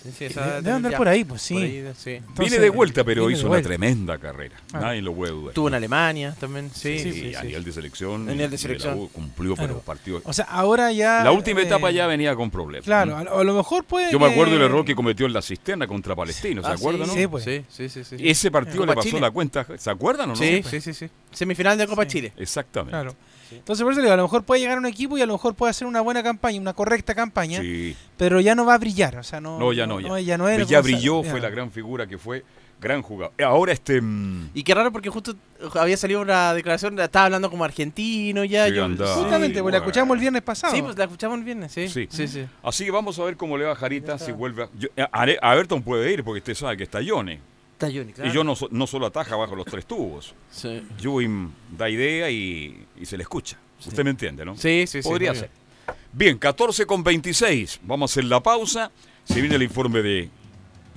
[0.03, 0.97] Sí, sí, Eh, esa- Debe andar ya.
[0.97, 1.55] por ahí, pues sí.
[1.55, 2.09] Por ahí, sí.
[2.11, 4.55] Entonces, Viene de vuelta, pero hizo una tremenda carrera.
[4.69, 4.85] Claro.
[4.85, 5.47] Nadie lo puede dudar.
[5.49, 6.69] Estuvo en Alemania también.
[6.73, 7.35] Sí, Sí, sí, sí.
[7.35, 7.47] a sí.
[7.47, 8.29] nivel de selección.
[8.29, 8.99] A nivel de selección.
[8.99, 9.81] U cumplió, pero Claro.
[9.81, 10.21] partió.
[10.23, 11.23] O sea, ahora ya.
[11.23, 12.85] La última eh, etapa ya venía con problemas.
[12.85, 14.11] Claro, a, a lo mejor puede.
[14.11, 17.07] Yo me acuerdo del error que cometió en la cisterna contra Palestino, ¿se Ah, acuerdan?
[17.07, 17.21] sí, no?
[17.21, 17.43] Sí, pues.
[17.43, 18.03] Sí, sí, sí.
[18.03, 18.15] sí.
[18.19, 19.19] Ese partido le pasó Chile.
[19.21, 19.65] la cuenta.
[19.77, 20.39] ¿Se acuerdan o no?
[20.39, 21.09] Sí, sí, sí, sí.
[21.33, 22.05] Semifinal de Copa.
[22.07, 22.31] Chile.
[22.37, 22.91] Exactamente.
[22.91, 23.15] Claro.
[23.55, 25.25] Entonces, por eso le digo, a lo mejor puede llegar a un equipo y a
[25.25, 27.95] lo mejor puede hacer una buena campaña, una correcta campaña, Sí.
[28.17, 29.17] pero ya no va a brillar.
[29.17, 30.19] O sea, no, No, ya no, ya.
[30.19, 31.31] ya no es ya brilló, ya.
[31.31, 32.43] fue la gran figura que fue,
[32.79, 33.33] gran jugador.
[33.43, 33.99] Ahora este...
[34.01, 35.33] mm, Y qué raro porque justo
[35.75, 38.67] había salido una declaración, estaba hablando como argentino ya.
[38.67, 38.87] Sí, yo-.
[38.87, 40.75] Justamente, Sí, pues la escuchamos el viernes pasado.
[40.75, 41.87] Sí, pues la escuchamos el viernes, sí.
[41.89, 42.07] Sí.
[42.11, 42.45] Sí, sí.
[42.61, 44.69] Así que vamos a ver cómo le va a Jarita si vuelve a...
[44.77, 47.39] yo- a, a Everton puede ir porque usted sabe que está Johnny.
[47.77, 48.29] Está Johnny, claro.
[48.31, 50.33] Y yo no, so- no solo ataja bajo los tres tubos.
[50.49, 53.57] Sí, Ewing da idea y, y se le escucha.
[53.85, 54.55] Usted me entiende, ¿no?
[54.57, 55.03] sí, sí.
[55.03, 55.51] sí, Podría ser.
[55.51, 55.97] bien.
[56.11, 57.81] Bien, 14 con 26.
[57.83, 58.91] Vamos a hacer la pausa.
[59.25, 60.29] Se viene el informe de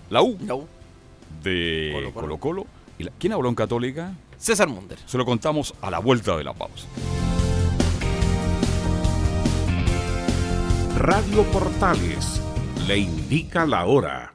[0.09, 0.67] la U, La U.
[1.43, 2.21] de Colo Colo.
[2.23, 2.67] Colo Colo.
[2.99, 4.15] ¿Y la- ¿Quién habló en Católica?
[4.39, 4.99] César Munder.
[5.05, 6.87] Se lo contamos a la vuelta de la pausa.
[10.97, 12.41] Radio Portales
[12.87, 14.33] le indica la hora.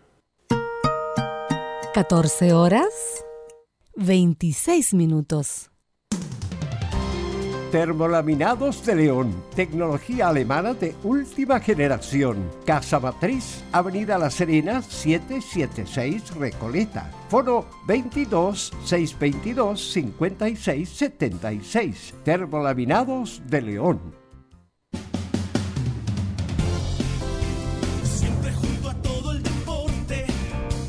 [1.96, 3.24] 14 horas
[3.96, 5.72] 26 minutos.
[7.72, 12.52] Termolaminados de León, tecnología alemana de última generación.
[12.66, 17.10] Casa Matriz, Avenida La Serena, 776 Recoleta.
[17.30, 22.14] Foro 22 622 56 76.
[22.26, 24.25] Termolaminados de León.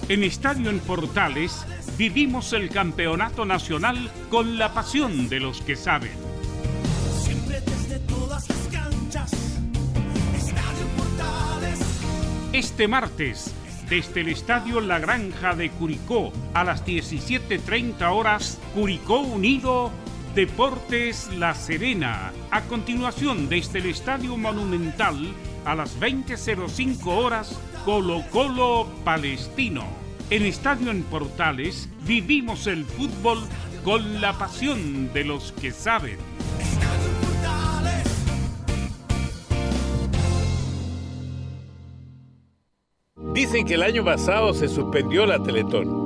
[0.09, 1.67] En Estadio en Portales
[1.99, 6.13] vivimos el campeonato nacional con la pasión de los que saben.
[7.25, 9.33] Siempre desde todas las canchas.
[10.37, 11.81] Estadio Portales.
[12.53, 13.53] Este martes,
[13.91, 19.91] desde el Estadio La Granja de Curicó a las 17.30 horas, Curicó Unido,
[20.37, 22.33] Deportes La Serena.
[22.53, 29.85] A continuación, desde el Estadio Monumental a las 20.05 horas, Colo Colo Palestino.
[30.29, 33.39] En Estadio en Portales vivimos el fútbol
[33.85, 36.19] con la pasión de los que saben.
[43.33, 46.06] Dicen que el año pasado se suspendió la Teletón,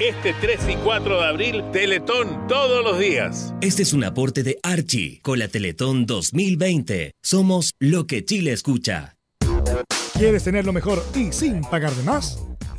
[0.00, 3.52] Este 3 y 4 de abril, Teletón todos los días.
[3.60, 7.12] Este es un aporte de Archie con la Teletón 2020.
[7.22, 9.16] Somos lo que Chile escucha.
[10.14, 12.42] ¿Quieres tener lo mejor y sin pagar de más?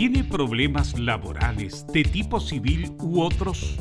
[0.00, 3.76] ¿Tiene problemas laborales de tipo civil u otros?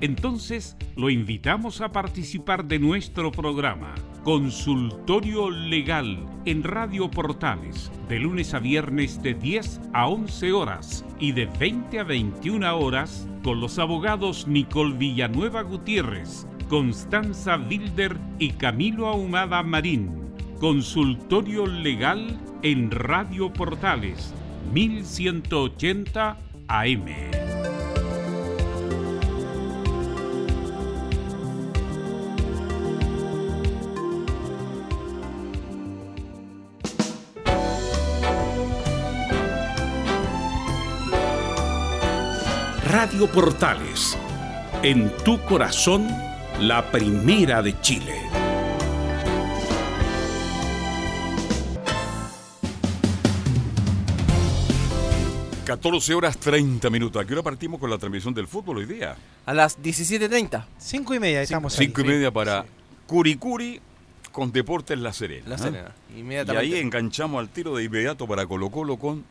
[0.00, 3.94] Entonces lo invitamos a participar de nuestro programa
[4.24, 11.30] Consultorio Legal en Radio Portales de lunes a viernes de 10 a 11 horas y
[11.30, 19.06] de 20 a 21 horas con los abogados Nicole Villanueva Gutiérrez, Constanza Wilder y Camilo
[19.06, 20.23] Ahumada Marín.
[20.64, 24.32] Consultorio Legal en Radio Portales
[24.72, 27.04] 1180 AM.
[42.86, 44.16] Radio Portales,
[44.82, 46.08] en tu corazón,
[46.58, 48.33] la primera de Chile.
[55.64, 57.22] 14 horas 30 minutos.
[57.22, 59.16] ¿A qué hora partimos con la transmisión del fútbol hoy día?
[59.46, 60.66] A las 17.30.
[60.76, 62.66] 5 y media estamos 5 y media para
[63.06, 63.80] Curicuri
[64.30, 65.48] con Deportes La Serena.
[65.48, 65.58] La ¿ah?
[65.58, 65.92] Serena.
[66.14, 66.74] Y Inmediatamente.
[66.76, 69.24] ahí enganchamos al tiro de inmediato para Colo Colo con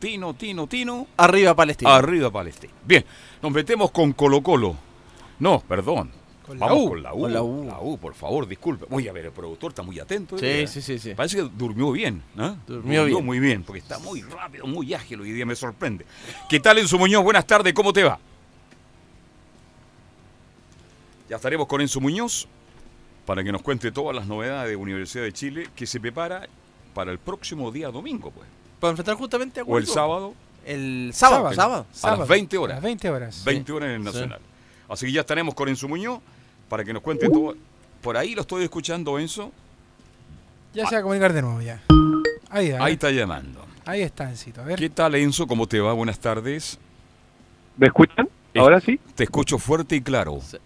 [0.00, 1.06] Tino, Tino, Tino.
[1.16, 1.94] Arriba Palestina.
[1.94, 2.72] Arriba Palestina.
[2.84, 3.04] Bien,
[3.40, 4.76] nos metemos con Colo Colo.
[5.38, 6.10] No, perdón.
[6.48, 6.88] Con la Vamos U.
[6.88, 7.20] con la U.
[7.20, 7.64] Con la U.
[7.66, 8.86] La U, por favor, disculpe.
[8.88, 10.36] Voy a ver, el productor está muy atento.
[10.38, 10.66] Sí, día.
[10.66, 11.14] sí, sí, sí.
[11.14, 12.22] Parece que durmió bien.
[12.38, 12.56] ¿ah?
[12.66, 13.24] Durmió bien.
[13.24, 16.06] muy bien, porque está muy rápido, muy ágil hoy día, me sorprende.
[16.48, 17.22] ¿Qué tal Enzo Muñoz?
[17.22, 18.18] Buenas tardes, ¿cómo te va?
[21.28, 22.48] Ya estaremos con Enzo Muñoz
[23.26, 26.48] para que nos cuente todas las novedades de Universidad de Chile que se prepara
[26.94, 28.46] para el próximo día domingo, pues.
[28.80, 30.34] Para enfrentar justamente a O el sábado
[30.64, 31.86] El sábado, Sábado.
[31.92, 32.16] sábado.
[32.16, 32.72] a las 20 horas.
[32.72, 33.44] A las 20 horas.
[33.44, 34.04] 20 horas en el Sí.
[34.06, 34.40] Nacional.
[34.88, 36.20] Así que ya estaremos con Enzo Muñoz
[36.68, 37.54] para que nos cuente todo.
[38.02, 39.52] Por ahí lo estoy escuchando, Enzo.
[40.74, 41.80] Ya se va a comunicar de nuevo ya.
[42.50, 43.64] Ahí, está llamando.
[43.84, 44.60] Ahí está, Encito.
[44.60, 44.78] A ver.
[44.78, 45.46] ¿Qué tal, Enzo?
[45.46, 45.92] ¿Cómo te va?
[45.92, 46.78] Buenas tardes.
[47.76, 48.28] ¿Me escuchan?
[48.56, 48.98] Ahora sí.
[49.14, 50.38] Te escucho fuerte y claro.
[50.42, 50.56] Sí.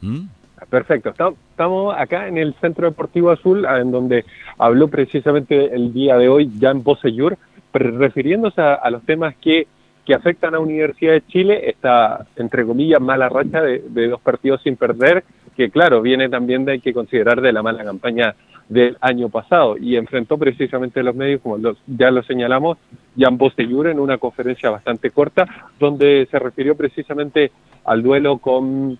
[0.00, 0.26] ¿Mm?
[0.70, 1.10] Perfecto.
[1.10, 4.24] Esta- Estamos acá en el Centro Deportivo Azul, ah, en donde
[4.58, 7.36] habló precisamente el día de hoy Jan Bosellur,
[7.72, 9.66] pre- refiriéndose a, a los temas que,
[10.08, 14.74] que afectan a Universidad de Chile, esta, entre comillas, mala racha de, dos partidos sin
[14.74, 15.22] perder,
[15.54, 18.34] que claro, viene también de hay que considerar de la mala campaña
[18.70, 19.76] del año pasado.
[19.76, 22.78] Y enfrentó precisamente los medios, como los- ya lo señalamos,
[23.18, 25.46] Jan Bosellur en una conferencia bastante corta,
[25.78, 27.52] donde se refirió precisamente
[27.84, 28.98] al duelo con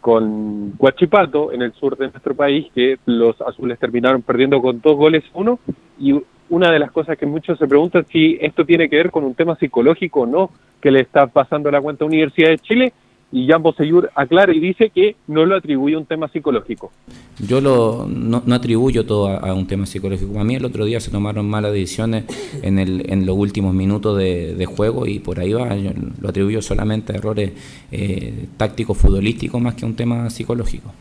[0.00, 4.96] con Huachipato en el sur de nuestro país, que los azules terminaron perdiendo con dos
[4.96, 5.60] goles uno
[5.98, 6.20] y
[6.52, 9.34] una de las cosas que muchos se preguntan si esto tiene que ver con un
[9.34, 10.50] tema psicológico o no
[10.82, 12.92] que le está pasando a la cuenta Universidad de Chile
[13.32, 16.92] y Jan Bosellur aclara y dice que no lo atribuye a un tema psicológico.
[17.38, 20.38] Yo lo, no, no atribuyo todo a, un tema psicológico.
[20.38, 22.24] A mí el otro día se tomaron malas decisiones
[22.62, 25.74] en, el, en los últimos minutos de, de juego y por ahí va.
[25.74, 27.52] Yo lo atribuyo solamente a errores
[27.90, 30.92] eh, tácticos futbolísticos más que a un tema psicológico.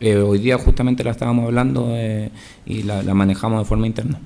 [0.00, 2.28] Eh, hoy día justamente la estábamos hablando eh,
[2.66, 4.20] y la, la manejamos de forma interna.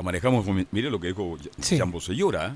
[0.00, 1.76] La manejamos, mire lo que dijo Sí.
[1.78, 2.50] Jan Bosellura, ¿eh?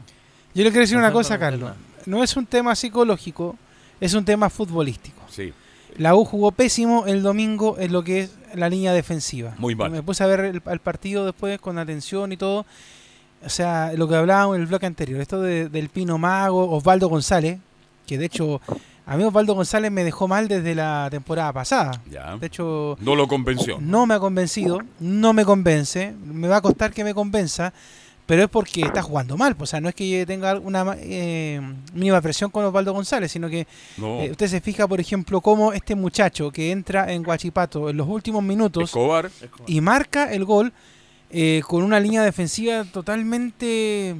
[0.55, 1.73] Yo le quiero decir una cosa, Carlos.
[2.07, 3.59] No es un tema psicológico,
[4.01, 5.21] es un tema futbolístico.
[5.29, 5.53] Sí.
[5.99, 9.55] La U jugó pésimo el domingo en lo que es la línea defensiva.
[9.59, 9.91] Muy mal.
[9.91, 12.65] Me puse a ver el, el partido después con atención y todo.
[13.45, 17.09] O sea, lo que hablábamos en el bloque anterior, esto de- del Pino Mago, Osvaldo
[17.11, 17.59] González,
[18.07, 18.63] que de hecho
[19.07, 22.01] a mí Osvaldo González me dejó mal desde la temporada pasada.
[22.11, 22.37] Ya.
[22.37, 23.79] De hecho, No lo convenció.
[23.81, 27.73] no me ha convencido, no me convence, me va a costar que me convenza,
[28.27, 29.55] pero es porque está jugando mal.
[29.55, 31.61] pues, O sea, no es que tenga una eh,
[31.93, 33.67] mínima presión con Osvaldo González, sino que
[33.99, 34.21] No.
[34.21, 38.09] eh, usted se fija, por ejemplo, cómo este muchacho que entra en Guachipato en los
[38.09, 39.31] últimos minutos Escobar.
[39.67, 40.73] y marca el gol
[41.37, 44.15] eh, con una línea defensiva totalmente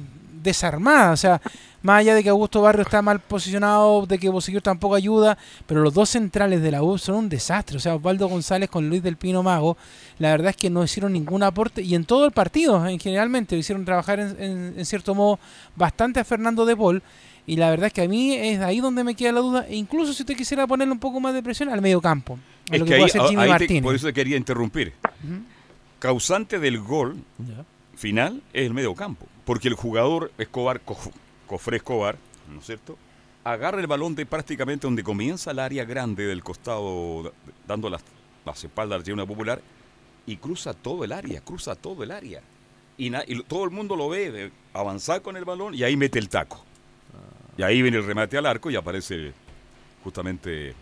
[0.45, 1.11] desarmada.
[1.11, 1.41] O sea,
[1.81, 5.81] más allá de que Augusto Barrio está mal posicionado, de que Bosellur tampoco ayuda, pero
[5.81, 7.75] los dos centrales de la U son un desastre.
[7.75, 9.75] O sea, Osvaldo González con Luis del Pino Mago,
[10.19, 13.57] la verdad es que no hicieron ningún aporte y en todo el partido, en generalmente,
[13.57, 15.37] hicieron trabajar en, en- en cierto modo
[15.75, 17.03] bastante a Fernando de Paul.
[17.47, 19.75] Y la verdad es que a mí es ahí donde me queda la duda, e
[19.75, 22.39] incluso si usted quisiera ponerle un poco más de presión al medio campo,
[22.71, 23.83] Es lo que, que ahí, hacer Jimmy ahí te- Martínez.
[23.83, 24.93] por eso quería interrumpir.
[25.99, 27.17] Causante del gol
[27.95, 29.27] final es el medio campo.
[29.45, 30.97] Porque el jugador Escobar, Co-
[31.47, 32.17] Cofré Escobar,
[32.51, 32.97] ¿no es cierto?
[33.43, 37.31] Agarra el balón de prácticamente donde comienza el área grande del costado, da-
[37.67, 38.03] dando las,
[38.43, 39.61] las espaldas de una popular,
[40.25, 42.41] y cruza todo el área, cruza todo el área.
[42.97, 45.95] Y, na- y todo el mundo lo ve de avanzar con el balón y ahí
[45.95, 46.63] mete el taco.
[47.57, 49.31] Y ahí viene el remate al arco y aparece
[50.03, 50.73] justamente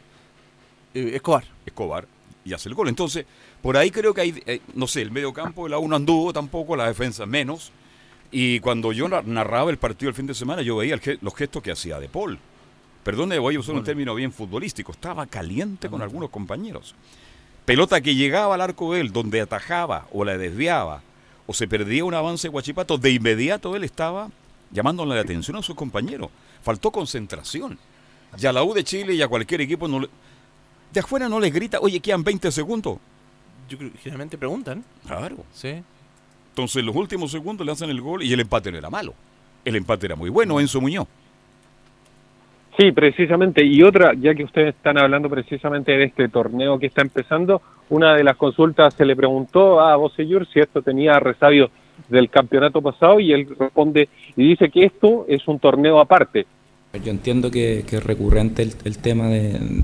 [0.93, 1.43] Escobar.
[1.65, 2.07] Escobar
[2.45, 2.87] y hace el gol.
[2.89, 3.25] Entonces,
[3.61, 6.75] por ahí creo que hay, eh, no sé, el medio campo, la uno anduvo tampoco,
[6.75, 7.71] la defensa menos.
[8.35, 11.35] Y cuando yo na- narraba el partido el fin de semana, yo veía el los
[11.35, 12.39] gestos que hacía De Paul.
[13.03, 14.91] Perdone, voy a usar un término bien futbolístico.
[14.91, 16.95] Estaba caliente con algunos compañeros.
[17.65, 21.01] Pelota que llegaba al arco de él, donde atajaba o la desviaba,
[21.45, 24.29] o se perdía un avance de Guachipato, de inmediato él estaba
[24.71, 26.29] llamándole la atención a sus compañeros.
[26.63, 27.77] Faltó concentración.
[28.37, 30.09] Ya a la U de Chile y a cualquier equipo no le-
[30.91, 32.97] de afuera no les grita, oye, quedan 20 segundos.
[33.69, 34.83] Yo creo que generalmente preguntan.
[35.05, 35.37] Claro.
[35.53, 35.83] Sí.
[36.53, 39.15] Entonces, en los últimos segundos le hacen el gol y el empate no era malo.
[39.65, 41.07] El empate era muy bueno, Enzo Muñoz.
[42.77, 43.63] Sí, precisamente.
[43.65, 48.13] Y otra, ya que ustedes están hablando precisamente de este torneo que está empezando, una
[48.15, 51.71] de las consultas se le preguntó a Bosellur si esto tenía resabio
[52.09, 56.45] del campeonato pasado y él responde y dice que esto es un torneo aparte.
[57.03, 59.83] Yo entiendo que, que es recurrente el, el tema de,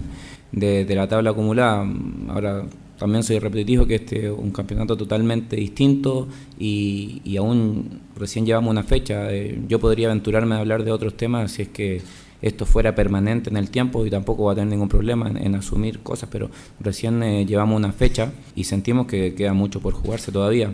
[0.52, 1.88] de- de la tabla acumulada.
[2.30, 2.64] Ahora
[3.00, 6.28] también soy repetitivo que este es un campeonato totalmente distinto
[6.60, 9.32] y, y aún recién llevamos una fecha.
[9.32, 12.02] Eh, yo podría aventurarme a hablar de otros temas si es que
[12.42, 15.56] esto fuera permanente en el tiempo y tampoco va a tener ningún problema en, en
[15.56, 20.32] asumir cosas, pero recién eh, llevamos una fecha y sentimos que queda mucho por jugarse
[20.32, 20.74] todavía.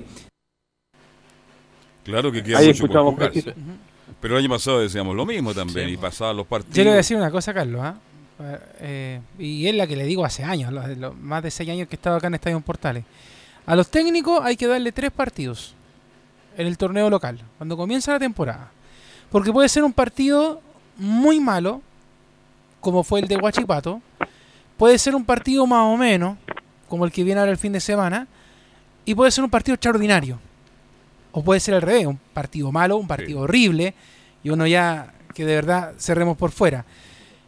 [2.03, 3.53] Claro que queda Ahí mucho por jugarse.
[4.19, 6.75] Pero el año pasado decíamos lo mismo también y pasaban los partidos.
[6.75, 7.95] Yo le voy a decir una cosa, Carlos, ¿ah?
[7.97, 8.14] Eh,
[9.39, 11.95] y es la que le digo hace años, lo- lo- más de seis años que
[11.95, 13.03] he estado acá en Estadio Portales.
[13.65, 15.73] A los técnicos hay que darle tres partidos
[16.57, 18.71] en el torneo local, cuando comienza la temporada.
[19.31, 20.61] Porque puede ser un partido
[20.97, 21.81] muy malo,
[22.79, 24.01] como fue el de Huachipato.
[24.77, 26.37] Puede ser un partido más o menos,
[26.87, 28.27] como el que viene ahora el fin de semana.
[29.05, 30.39] Y puede ser un partido extraordinario.
[31.31, 33.93] O puede ser al revés, un partido malo, un partido horrible.
[34.43, 36.85] Y uno ya que de verdad cerremos por fuera.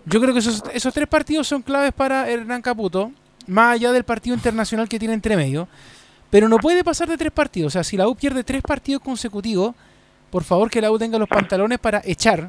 [0.10, 3.12] Yo creo que esos, esos tres partidos son claves para Hernán Caputo,
[3.48, 5.68] más allá del partido internacional que tiene entre medio.
[6.30, 7.68] Pero no puede pasar de tres partidos.
[7.68, 9.74] O sea, si la U pierde tres partidos consecutivos,
[10.30, 12.46] por favor que la U tenga los pantalones para echar,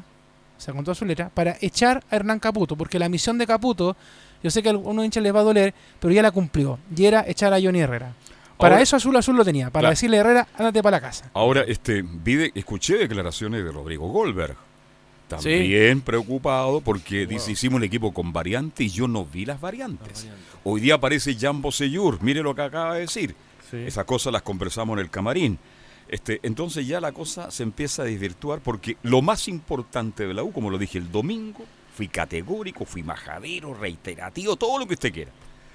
[0.57, 2.75] o sea, con toda su letra, para echar a Hernán Caputo.
[2.75, 3.95] Porque la misión de Caputo,
[4.43, 6.79] yo sé que a algunos hinchas les va a doler, pero ya la cumplió.
[6.95, 8.13] Y era echar a Johnny Herrera.
[8.57, 9.91] Para Ahora- eso Azul Azul lo tenía, para Claro.
[9.91, 11.29] decirle a Herrera, ándate para la casa.
[11.33, 14.57] Ahora, este, vi de- escuché declaraciones de Rodrigo Goldberg.
[15.29, 20.27] También preocupado porque dice, hicimos un equipo con variantes y yo no vi las variantes.
[20.63, 23.35] Hoy día aparece Jan Bosellur, mire lo que acaba de decir.
[23.71, 25.59] Esas cosas las conversamos en el camarín.
[26.07, 30.41] Este, entonces ya la cosa se empieza a desvirtuar porque lo más importante de la
[30.41, 31.63] U, como lo dije el domingo,
[31.93, 35.31] fui categórico, fui majadero, reiterativo, todo lo que usted quiera.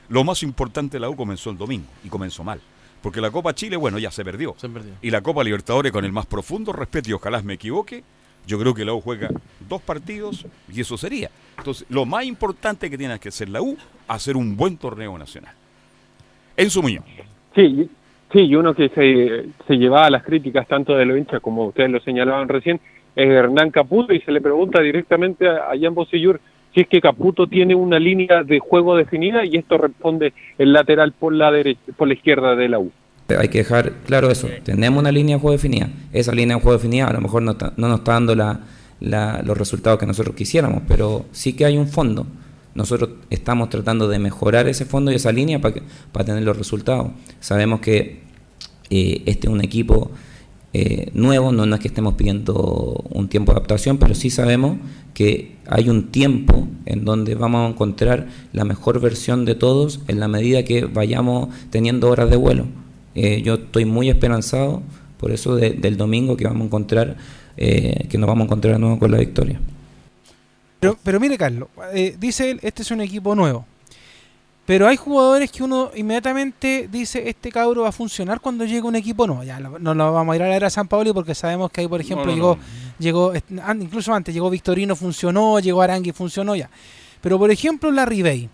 [0.08, 2.60] Lo más importante de la U comenzó el domingo y comenzó mal.
[3.00, 4.56] Porque la Copa Chile, bueno, ya se perdió.
[4.58, 4.94] Se perdió.
[5.02, 8.02] Y la Copa Libertadores, con el más profundo respeto, y ojalá me equivoque,
[8.46, 9.28] yo creo que la U juega
[9.68, 11.30] dos partidos y eso sería.
[11.58, 13.76] Entonces, lo más importante que tiene que hacer la U,
[14.08, 15.54] hacer un buen torneo nacional.
[16.56, 17.04] En su Muñoz.
[17.54, 17.88] Sí,
[18.32, 21.90] sí, y uno que se, se llevaba las críticas tanto de los hinchas como ustedes
[21.90, 22.80] lo señalaban recién,
[23.16, 26.40] es Hernán Caputo y se le pregunta directamente a, a Jan Bosellur
[26.74, 31.12] si es que Caputo tiene una línea de juego definida y esto responde el lateral
[31.12, 32.90] por la derecha, por la izquierda de la U.
[33.28, 34.48] Hay que dejar claro eso.
[34.64, 35.88] Tenemos una línea de juego definida.
[36.12, 38.60] Esa línea de juego definida a lo mejor no, está- no nos está dando la-
[39.00, 42.26] la- los resultados que nosotros quisiéramos, pero sí que hay un fondo.
[42.74, 46.56] Nosotros estamos tratando de mejorar ese fondo y esa línea para, que- para tener los
[46.58, 47.08] resultados.
[47.40, 48.22] Sabemos que
[48.90, 50.10] eh, este es un equipo
[50.76, 54.78] eh, nuevo, no, no es que estemos pidiendo un tiempo de adaptación, pero sí sabemos
[55.14, 60.18] que hay un tiempo en donde vamos a encontrar la mejor versión de todos en
[60.18, 62.66] la medida que vayamos teniendo horas de vuelo.
[63.14, 64.82] Eh, yo estoy muy esperanzado
[65.18, 67.16] por eso de- del domingo que vamos a encontrar,
[67.56, 69.60] eh, que nos vamos a encontrar de nuevo con la victoria.
[70.80, 73.64] Pero, pero mire, Carlos, eh, dice él, este es un equipo nuevo.
[74.66, 78.96] Pero hay jugadores que uno inmediatamente dice, este cabro va a funcionar cuando llegue un
[78.96, 79.42] equipo nuevo.
[79.44, 81.88] Ya no lo vamos a ir a la era San Paoli porque sabemos que ahí,
[81.88, 82.62] por ejemplo, no, llegó, no.
[82.98, 83.32] llegó
[83.78, 86.70] incluso antes, llegó Victorino, funcionó, llegó Arangui, funcionó ya.
[87.20, 88.48] Pero, por ejemplo, la Ribey,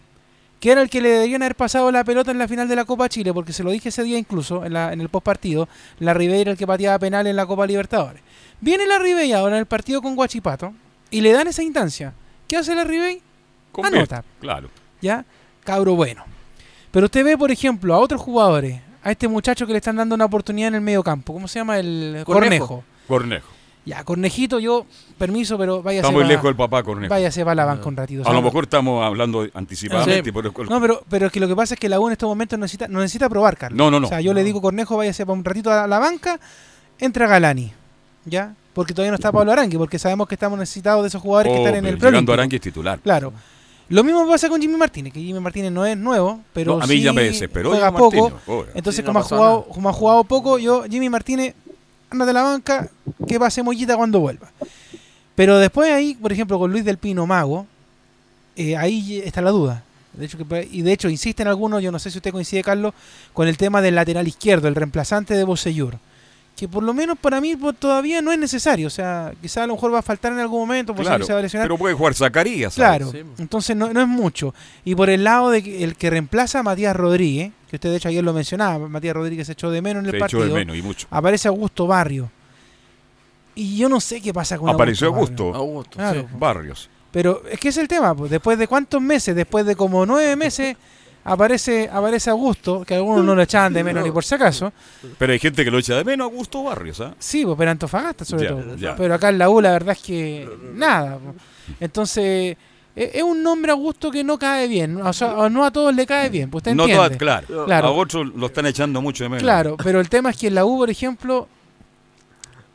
[0.61, 2.84] que era el que le deberían haber pasado la pelota en la final de la
[2.84, 6.14] Copa Chile, porque se lo dije ese día incluso, en, la, en el postpartido, la
[6.14, 8.22] Ribey era el que pateaba penal en la Copa Libertadores.
[8.61, 10.74] Viene la Ribey ahora en el partido con Guachipato
[11.11, 12.12] y le dan esa instancia.
[12.46, 13.22] ¿Qué hace la Ribey?
[13.72, 14.24] Convierte, Anota.
[14.40, 14.68] Claro.
[15.00, 15.24] ¿ya?
[15.64, 16.24] Cabro bueno.
[16.90, 20.14] Pero usted ve, por ejemplo, a otros jugadores, a este muchacho que le están dando
[20.14, 21.78] una oportunidad en el medio campo, ¿cómo se llama?
[21.78, 22.84] El Cornejo.
[23.06, 23.48] Cornejo.
[23.87, 24.85] Ya, Cornejito, yo,
[25.16, 27.09] permiso, pero váyase Está muy lejos el papá Cornejo.
[27.11, 28.22] Váyase para la banca un ratito.
[28.22, 30.22] o A lo mejor estamos hablando anticipadamente.
[30.24, 30.33] Sí.
[30.33, 32.12] pero el- No, pero, pero es que lo que pasa es que la U en
[32.12, 33.78] estos momentos no necesita, no necesita probar, Carlos.
[33.78, 34.07] No, no, no.
[34.07, 36.39] O sea, yo le digo, Cornejo, váyase para un ratito a la banca,
[36.99, 37.72] entra Galani,
[38.26, 38.55] ¿ya?
[38.74, 41.59] Porque todavía no está Pablo Arangui, porque sabemos que estamos necesitados de esos jugadores que
[41.59, 42.33] Oh, están en el llegando.
[42.35, 42.99] Arangui es titular.
[43.01, 43.33] Claro.
[43.89, 46.87] Lo mismo pasa con Jimmy Martínez, que Jimmy Martínez no es nuevo, pero No, a
[46.87, 48.31] mí sí ya me desesperó juega Jimmy poco.
[48.31, 48.68] Martínez.
[48.76, 51.55] Entonces, Sí, no como, ha jugado, como ha jugado poco, yo, Jimmy Martínez,
[52.11, 52.88] anda de la banca,
[53.26, 54.50] que pase mollita cuando vuelva.
[55.34, 57.66] Pero después ahí, por ejemplo, con Luis del Pino Mago,
[58.56, 59.82] eh, ahí está la duda.
[60.12, 62.92] De hecho, que, y de hecho, insisten algunos, yo no sé si usted coincide, Carlos,
[63.32, 65.98] con el tema del lateral izquierdo, el reemplazante de Bosellur.
[66.61, 68.86] Que por lo menos para mí pues, todavía no es necesario.
[68.86, 71.32] O sea, quizá a lo mejor va a faltar en algún momento, pues Claro, se
[71.32, 71.66] va a lesionar.
[71.66, 72.74] pero puede jugar Zacarías.
[72.74, 73.08] ¿sabes?
[73.08, 74.54] Claro, entonces no, no es mucho.
[74.84, 77.96] Y por el lado de que el que reemplaza a Matías Rodríguez, que usted de
[77.96, 80.44] hecho ayer lo mencionaba, Matías Rodríguez se echó de menos en el Se echó partido.
[80.44, 81.06] de menos y mucho.
[81.11, 82.30] Aparece Augusto Barrio.
[83.54, 85.54] Y yo no sé qué pasa con Apareció Augusto.
[85.54, 85.98] Augusto.
[85.98, 86.22] Barrio.
[86.26, 86.38] Claro.
[86.38, 86.90] Barrios.
[87.11, 90.36] Pero es que es el tema, pues, después de cuántos meses, después de como nueve
[90.36, 90.76] meses,
[91.24, 94.72] aparece, aparece Augusto, que algunos no lo echaban de menos ni por si acaso.
[95.18, 97.00] Pero hay gente que lo echa de menos a Augusto Barrios.
[97.00, 97.14] ¿ah?
[97.18, 98.76] Sí, pues, pero Antofagasta sobre Ya, todo.
[98.76, 98.96] ya.
[98.96, 101.18] Pero acá en la U la verdad es que nada.
[101.18, 101.36] pues.
[101.80, 102.56] Entonces,
[102.96, 105.00] e- es un nombre Augusto que no cae bien.
[105.02, 106.50] O sea, no a todos le cae bien.
[106.50, 107.64] Pues usted No todas, claro.
[107.66, 107.88] Claro.
[107.88, 109.42] A otros lo están echando mucho de menos.
[109.42, 111.48] Claro, pero el tema es que en la U, por ejemplo,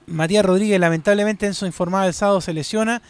[0.07, 3.01] Matías Rodríguez, lamentablemente en su informada el sábado se lesiona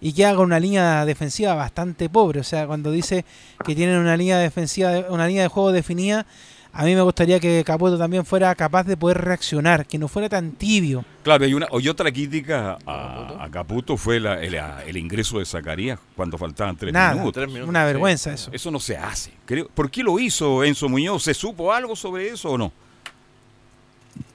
[0.00, 2.40] y que haga una línea defensiva bastante pobre.
[2.40, 3.24] O sea, cuando dice
[3.64, 6.26] que tienen una línea defensiva, una línea de juego definida,
[6.72, 10.28] a mí me gustaría que Caputo también fuera capaz de poder reaccionar, que no fuera
[10.28, 11.04] tan tibio.
[11.24, 15.40] Claro, y, una, y otra crítica a, a Caputo fue la- el, a- el ingreso
[15.40, 17.32] de Zacarías cuando faltaban tres Nada, minutos.
[17.32, 17.86] tres minutos, una sí.
[17.86, 18.50] vergüenza eso.
[18.52, 19.32] Eso no se hace.
[19.44, 21.24] Creo- ¿Por qué lo hizo Enzo Muñoz?
[21.24, 22.72] ¿Se supo algo sobre eso o no?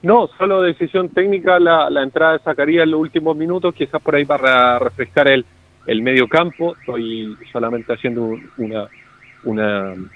[0.02, 4.14] No, solo decisión técnica la, la entrada de Zacarías en los últimos minutos, quizás por
[4.14, 5.44] ahí para refrescar el,
[5.86, 6.74] el medio campo.
[6.80, 8.86] Estoy solamente haciendo un- una,
[9.44, 10.10] una, un-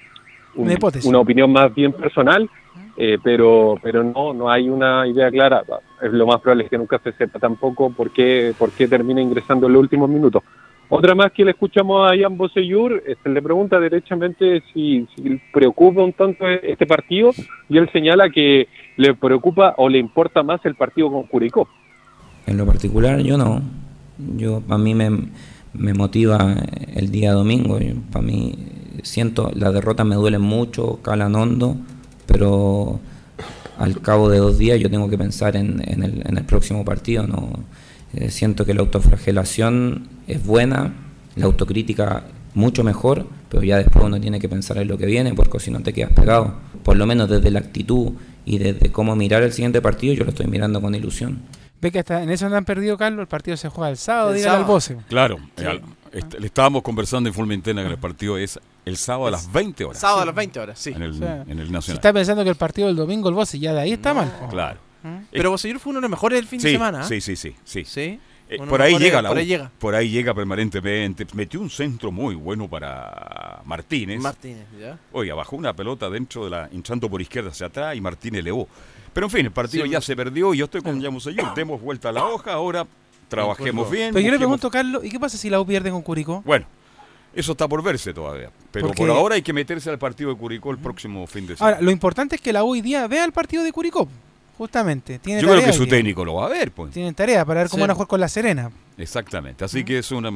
[0.57, 1.09] Una hipótesis.
[1.09, 2.49] una opinión más bien personal,
[2.97, 5.63] eh, pero, pero no, no hay una idea clara.
[6.03, 9.21] Es lo más probable es que nunca se sepa tampoco por qué, por qué termina
[9.21, 10.43] ingresando en los últimos minutos.
[10.93, 16.03] Otra más que le escuchamos a Jan Bosellur, este, le pregunta derechamente si, si preocupa
[16.03, 17.31] un tanto este partido
[17.69, 18.67] y él señala que
[18.97, 21.69] le preocupa o le importa más el partido con Curicó.
[22.47, 23.63] En lo particular yo no.
[24.37, 25.11] Yo a mí me,
[25.75, 26.57] me motiva
[26.95, 27.79] el día domingo.
[28.13, 28.55] Para mí
[29.03, 31.77] siento las derrotas me duelen mucho, calan hondo,
[32.27, 33.01] pero
[33.79, 36.85] al cabo de dos días yo tengo que pensar en, en el, en el próximo
[36.85, 37.27] partido.
[37.27, 37.65] No
[38.13, 40.93] Eh, siento que la autoflagelación es buena,
[41.37, 45.33] la autocrítica mucho mejor, pero ya después uno tiene que pensar en lo que viene,
[45.33, 46.55] porque si no te quedas pegado.
[46.83, 48.15] Por lo menos desde la actitud
[48.45, 51.39] y desde cómo mirar el siguiente partido, yo lo estoy mirando con ilusión.
[51.81, 53.21] Ve que hasta en eso andan perdido, Carlos.
[53.23, 54.65] El partido se juega el sábado, El dígale al.
[54.65, 54.97] Boce.
[55.09, 55.65] Claro, Sí.
[55.65, 59.27] eh, al- est- le estábamos conversando en forma interna que el partido es El sábado
[59.29, 59.99] a las 20 horas.
[60.01, 60.91] Sábado a las 20 horas, sí.
[60.91, 61.99] En el, O sea, en el Si Nacional.
[61.99, 64.31] está pensando que el partido del domingo el Bosse ya de ahí está mal.
[64.51, 64.79] Claro.
[65.31, 67.01] Pero Bosellur fue uno de los mejores del fin sí, de semana.
[67.01, 67.05] ¿ah?
[67.05, 67.55] Sí, sí, sí.
[67.65, 67.85] sí.
[67.85, 68.21] Sí.
[68.51, 69.71] Eh, por ahí llega la por ahí llega.
[69.79, 71.25] Por ahí llega permanentemente.
[71.35, 74.21] Metió un centro muy bueno para Martínez.
[74.21, 74.99] Martínez, ¿ya?
[75.13, 78.67] Oiga, bajó una pelota dentro de la, hinchando por izquierda hacia atrás y Martínez elevó.
[79.13, 79.91] Pero en fin, el partido Sí.
[79.91, 81.55] ya se perdió y yo estoy con Yamusayur.
[81.55, 82.87] Demos vuelta a la hoja, ahora
[83.29, 84.13] trabajemos bien.
[84.13, 86.43] Pero yo le pregunto, Carlos, ¿y qué pasa si la U pierde con Curicó?
[86.45, 86.67] Bueno,
[87.35, 88.51] eso está por verse todavía.
[88.71, 91.57] Pero Porque- por ahora hay que meterse al partido de Curicó el próximo fin de
[91.57, 91.75] semana.
[91.77, 94.09] Ahora, lo importante es que la U hoy día vea el partido de Curicó.
[94.59, 95.19] Justamente.
[95.19, 96.93] Tiene Yo creo que su técnico lo va a ver, pues.
[96.93, 97.83] Tienen tarea para ver cómo Sí.
[97.83, 98.71] van a jugar con la Serena.
[98.99, 99.65] Exactamente.
[99.65, 100.31] Así que es una.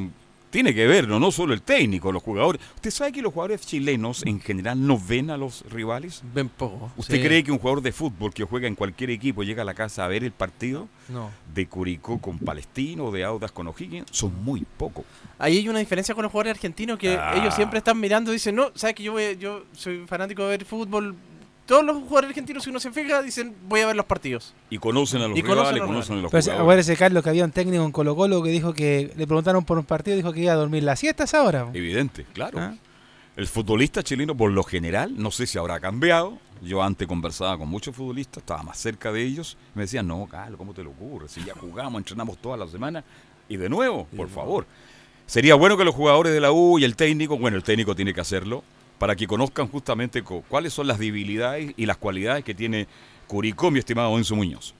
[0.54, 2.62] Tiene que ver, no, no solo el técnico, los jugadores.
[2.76, 6.22] ¿Usted sabe que los jugadores chilenos en general no ven a los rivales?
[6.32, 6.92] Ven poco.
[6.96, 7.22] ¿Usted sí.
[7.24, 10.04] cree que un jugador de fútbol que juega en cualquier equipo llega a la casa
[10.04, 10.86] a ver el partido?
[11.08, 11.32] No.
[11.52, 15.04] De Curicó con Palestino, de Audas con O'Higgins, son muy pocos.
[15.40, 17.34] Ahí hay una diferencia con los jugadores argentinos que Ah.
[17.36, 20.50] ellos siempre están mirando y dicen, no, sabes que yo, voy- yo soy fanático de
[20.50, 21.16] ver fútbol.
[21.66, 24.52] Todos los jugadores argentinos, si uno se fija, dicen, voy a ver los partidos.
[24.68, 26.60] Y conocen a los Y conocen rivales, a los conocen a los si- jugadores.
[26.60, 29.78] acuérdese, Carlos, que había un técnico en Colo Colo que dijo que le preguntaron por
[29.78, 31.68] un partido y dijo que iba a dormir las siestas ahora.
[31.72, 32.58] Evidente, claro.
[32.60, 32.74] Ah.
[33.36, 36.38] El futbolista chileno, por lo general, no sé si habrá cambiado.
[36.62, 39.56] Yo antes conversaba con muchos futbolistas, estaba más cerca de ellos.
[39.74, 41.28] Me decían, no, Carlos, ¿cómo te lo ocurre?
[41.28, 43.02] Si ya jugamos, entrenamos toda la semana.
[43.48, 44.66] Y de nuevo, por favor.
[45.26, 48.12] Sería bueno que los jugadores de la U y el técnico, bueno, el técnico tiene
[48.12, 48.62] que hacerlo,
[48.98, 52.86] para que conozcan justamente co- cuáles son las debilidades y las cualidades que tiene
[53.26, 54.74] Curicó, mi estimado Enzo Muñoz.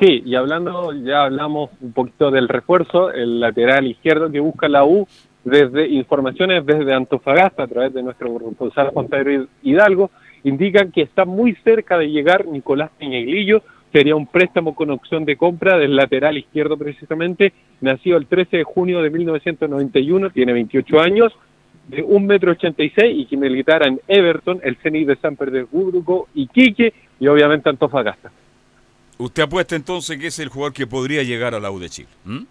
[0.00, 4.84] Sí, y hablando, ya hablamos un poquito del refuerzo, el lateral izquierdo que busca la
[4.84, 5.06] U,
[5.44, 10.10] desde informaciones desde Antofagasta, a través de nuestro responsable Juan Hidalgo,
[10.44, 13.62] indican que está muy cerca de llegar Nicolás Peñaglillo,
[13.92, 18.64] sería un préstamo con opción de compra del lateral izquierdo precisamente, nacido el 13 de
[18.64, 21.32] junio de 1991, tiene 28 años,
[21.88, 27.26] de 1,86 m y que militara en Everton, el Zenit de San Petersburgo, Iquique y
[27.26, 28.30] obviamente Antofagasta.
[29.18, 32.08] Usted apuesta entonces que es el jugador que podría llegar a la U de Chile.
[32.26, 32.46] ¿m?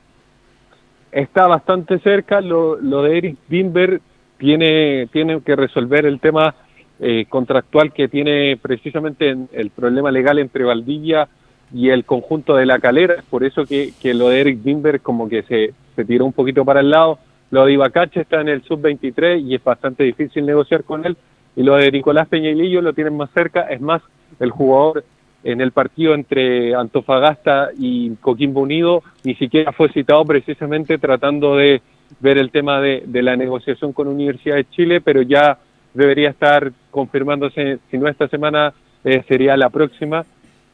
[1.11, 2.41] está bastante cerca.
[2.41, 4.01] Lo, lo de Eric Bimber
[4.37, 6.55] tiene, tiene que resolver el tema
[6.99, 11.27] eh, contractual que tiene precisamente en- el problema legal entre Valdivia
[11.73, 13.23] y el conjunto de la calera.
[13.29, 16.63] Por eso que, que lo de Eric Bimber como que se, se tiró un poquito
[16.63, 17.19] para el lado.
[17.51, 21.17] Lo de Ibacache está en el sub-23 y es bastante difícil negociar con él.
[21.55, 23.61] Y lo de Nicolás Peñailillo lo tienen más cerca.
[23.63, 24.01] Es más,
[24.39, 25.03] el jugador
[25.43, 31.81] en el partido entre Antofagasta y Coquimbo Unido ni siquiera fue citado precisamente tratando de
[32.19, 35.57] ver el tema de, de la negociación con Universidad de Chile, pero ya
[35.93, 38.73] debería estar confirmándose, si no esta semana,
[39.03, 40.25] eh, sería la próxima,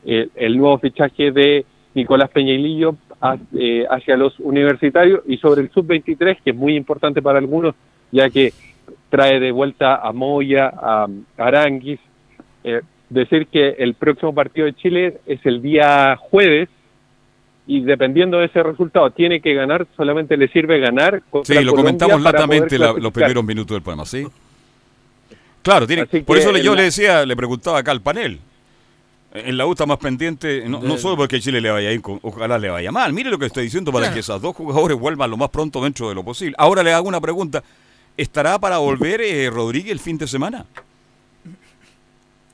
[0.06, 6.56] el nuevo fichaje de Nicolás eh, hacia los universitarios y sobre el sub-23, que es
[6.56, 7.74] muy importante para algunos,
[8.12, 8.54] ya que
[9.10, 11.08] trae de vuelta a Moya, a
[11.38, 12.00] Aranguis,
[12.64, 16.70] eh, decir que el próximo partido de Chile es el día jueves
[17.66, 21.22] y dependiendo de ese resultado tiene que ganar, solamente le sirve ganar.
[21.30, 24.26] contra Sí, lo Colombia comentamos latamente la- los primeros minutos del programa, ¿sí?
[25.62, 28.40] Claro, tiene, por eso le- yo la- le decía, le preguntaba acá al panel.
[29.46, 32.20] En la U está más pendiente, no, no solo porque Chile le vaya bien, con-
[32.24, 33.14] ojalá le vaya mal.
[33.14, 34.14] Mire lo que estoy diciendo para Claro.
[34.16, 36.56] que esos dos jugadores vuelvan lo más pronto dentro de lo posible.
[36.58, 37.64] Ahora le hago una pregunta.
[38.16, 40.66] ¿Estará para volver eh, Rodríguez el fin de semana?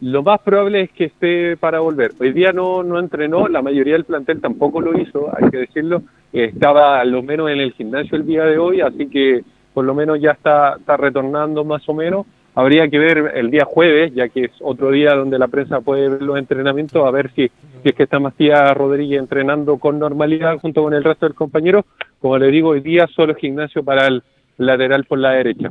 [0.01, 2.11] Lo más probable es que esté para volver.
[2.19, 6.03] Hoy día no, no entrenó, la mayoría del plantel tampoco lo hizo, hay que decirlo.
[6.33, 9.93] Estaba a lo menos en el gimnasio el día de hoy, así que por lo
[9.95, 12.25] menos ya está, está retornando más o menos.
[12.55, 16.09] Habría que ver el día jueves, ya que es otro día donde la prensa puede
[16.09, 17.49] ver los entrenamientos, a ver si,
[17.81, 21.85] si es que está Matías Rodríguez entrenando con normalidad junto con el resto del compañero.
[22.19, 24.23] Como le digo, hoy día solo gimnasio para el
[24.57, 25.69] lateral por la derecha.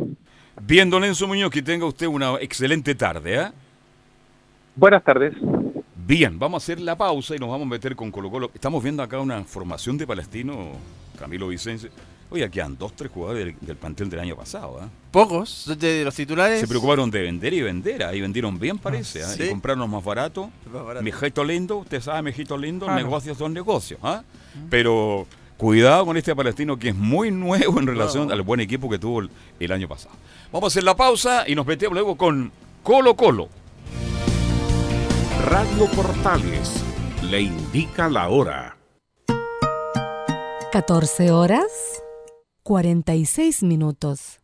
[0.61, 3.37] Bien, don Enzo Muñoz, que tenga usted una excelente tarde.
[3.37, 3.47] ¿eh?
[4.74, 5.35] Buenas tardes.
[6.05, 8.51] Bien, vamos a hacer la pausa y nos vamos a meter con Colo Colo.
[8.53, 10.72] Estamos viendo acá una formación de Palestino,
[11.18, 11.91] Camilo Vicencio.
[12.33, 14.80] Oye, quedan dos, tres jugadores del, del plantel del año pasado.
[14.83, 14.89] ¿eh?
[15.11, 16.61] Pocos de los titulares.
[16.61, 18.03] Se preocuparon de vender y vender.
[18.05, 19.20] Ahí vendieron bien, parece.
[19.20, 19.24] ¿eh?
[19.24, 19.43] Sí.
[19.45, 20.51] Y compraron más barato.
[20.72, 21.05] Más barato.
[21.05, 23.03] Mijito lindo, usted sabe, mijito lindo, Claro.
[23.05, 24.01] negocios son negocios.
[24.03, 24.22] ¿ah?
[24.70, 25.26] Pero
[25.59, 29.20] cuidado con este palestino que es muy nuevo en relación al buen equipo que tuvo
[29.20, 29.30] el,
[29.61, 30.14] el año pasado.
[30.51, 32.51] Vamos a hacer la pausa y nos metemos luego con
[32.83, 33.49] Colo Colo.
[35.47, 36.83] Radio Portales
[37.30, 38.76] le indica la hora.
[40.72, 41.91] 14 horas
[42.63, 44.39] 46 minutos.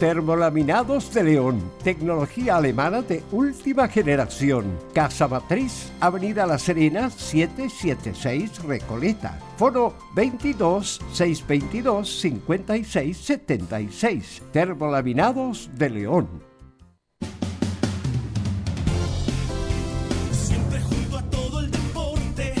[0.00, 4.76] Termolaminados de León, tecnología alemana de última generación.
[4.92, 9.38] Casa Matriz, Avenida La Serena, 776 Recoleta.
[9.56, 14.42] Foro 22 622 56 76.
[14.52, 16.28] Termolaminados de León.
[20.32, 22.54] Siempre junto a todo el deporte.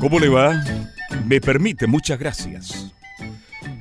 [0.00, 0.64] ¿Cómo le va?
[1.26, 2.90] Me permite, muchas gracias.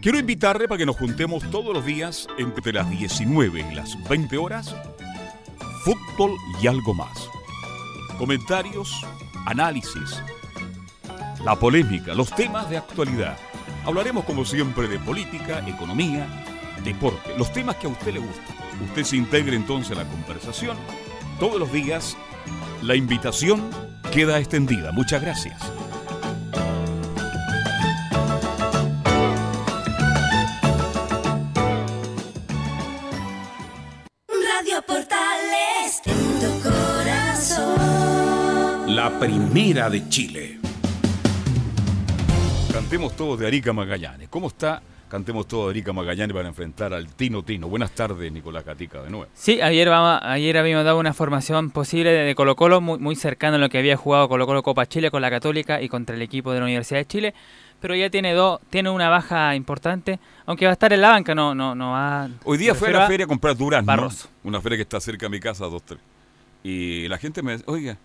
[0.02, 4.38] Quiero invitarle para que nos juntemos todos los días entre las 19 y las 20
[4.38, 4.76] horas,
[5.86, 7.30] fútbol y algo más.
[8.18, 9.06] Comentarios,
[9.46, 10.22] análisis,
[11.46, 13.38] la polémica, los temas de actualidad.
[13.86, 16.28] Hablaremos como siempre de política, economía,
[16.84, 18.56] deporte, los temas que a usted le gustan.
[18.90, 20.76] Usted se integre entonces a la conversación.
[21.40, 22.18] Todos los días
[22.82, 23.70] la invitación
[24.12, 24.92] queda extendida.
[24.92, 25.79] Muchas gracias.
[39.20, 40.60] Primera de Chile.
[42.72, 44.30] Cantemos todos de Arica Magallanes.
[44.30, 44.82] ¿Cómo está?
[45.10, 47.68] Cantemos todos de Arica Magallanes para enfrentar al Tino Tino.
[47.68, 49.28] Buenas tardes, Nicolás Catica, de nuevo.
[49.34, 53.56] Sí, ayer, vamos, ayer habíamos dado una formación posible de Colo Colo, muy, muy cercano
[53.56, 56.22] a lo que había jugado Colo Colo Copa Chile con la Católica y contra el
[56.22, 57.34] equipo de la Universidad de Chile,
[57.82, 61.36] pero ya tiene dos, tiene una baja importante, aunque va a estar en la banca,
[61.36, 62.30] no, no, no va.
[62.46, 63.88] Hoy día fue a la feria a comprar durazno.
[63.88, 64.30] Barroso.
[64.44, 66.00] Una feria que está cerca de mi casa, dos, tres.
[66.64, 67.98] Y la gente me dice, oiga,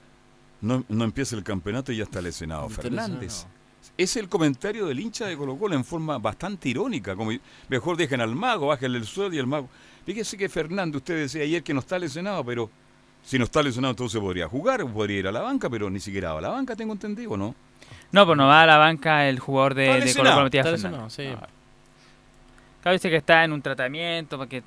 [0.61, 3.21] no, no empieza el campeonato y ya está lesionado Está Fernández.
[3.21, 3.55] lesionado.
[3.97, 7.31] Es el comentario del hincha de Colo Colo en forma bastante irónica, como
[7.69, 9.69] mejor dejen al mago, bájenle el sueldo y el mago.
[10.05, 12.71] Fíjese que Fernández, usted decía ayer que no está lesionado, pero
[13.23, 16.01] si no está lesionado entonces podría jugar, o podría ir a la banca, pero ni
[16.01, 17.55] siquiera va a la banca, tengo entendido, ¿no?
[18.11, 20.31] No, pues no va a la banca el jugador de, Está de Colo.
[20.31, 21.19] Colo, Matías Está Fernández.
[21.19, 21.49] lesionado, sí.
[22.83, 24.63] Claro, dice que está en un tratamiento, porque,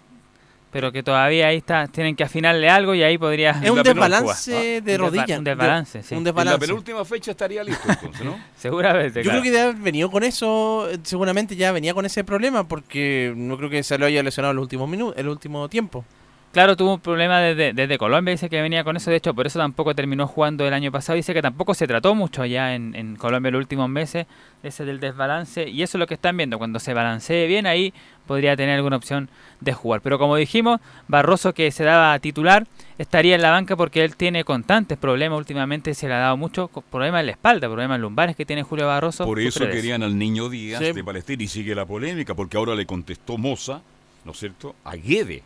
[0.71, 3.51] pero que todavía ahí está, tienen que afinarle algo y ahí podría...
[3.63, 4.69] Es un desbalance juega.
[4.69, 5.37] de Un desba- rodilla.
[5.39, 6.13] un desbalance, De- sí.
[6.13, 6.67] Un En la desbalance.
[6.67, 8.37] penúltima fecha estaría listo entonces, ¿no?
[8.57, 9.39] Seguramente, Yo claro.
[9.41, 13.57] creo que debe haber venido con eso, seguramente ya venía con ese problema, porque no
[13.57, 16.03] creo que se lo haya lesionado el último minuto, el último tiempo.
[16.57, 19.45] Claro, tuvo un problema desde, desde Colombia, dice que venía con eso, de hecho, por
[19.45, 22.95] eso tampoco terminó jugando el año pasado, dice que tampoco se trató mucho allá en,
[22.95, 24.25] en Colombia los últimos meses,
[24.63, 27.93] ese del desbalance, y eso es lo que están viendo, cuando se balancee bien ahí
[28.25, 29.29] podría tener alguna opción
[29.61, 30.01] de jugar.
[30.01, 32.65] Pero como dijimos, Barroso que se daba titular,
[32.97, 36.71] estaría en la banca porque él tiene constantes problemas, últimamente se le ha dado mucho
[36.89, 39.25] problemas en la espalda, problemas lumbares que tiene Julio Barroso.
[39.25, 40.91] Por eso querían al niño Díaz Sí.
[40.91, 43.83] de Palestina y sigue la polémica, porque ahora le contestó Moza,
[44.25, 45.43] ¿no es cierto?, a Guede.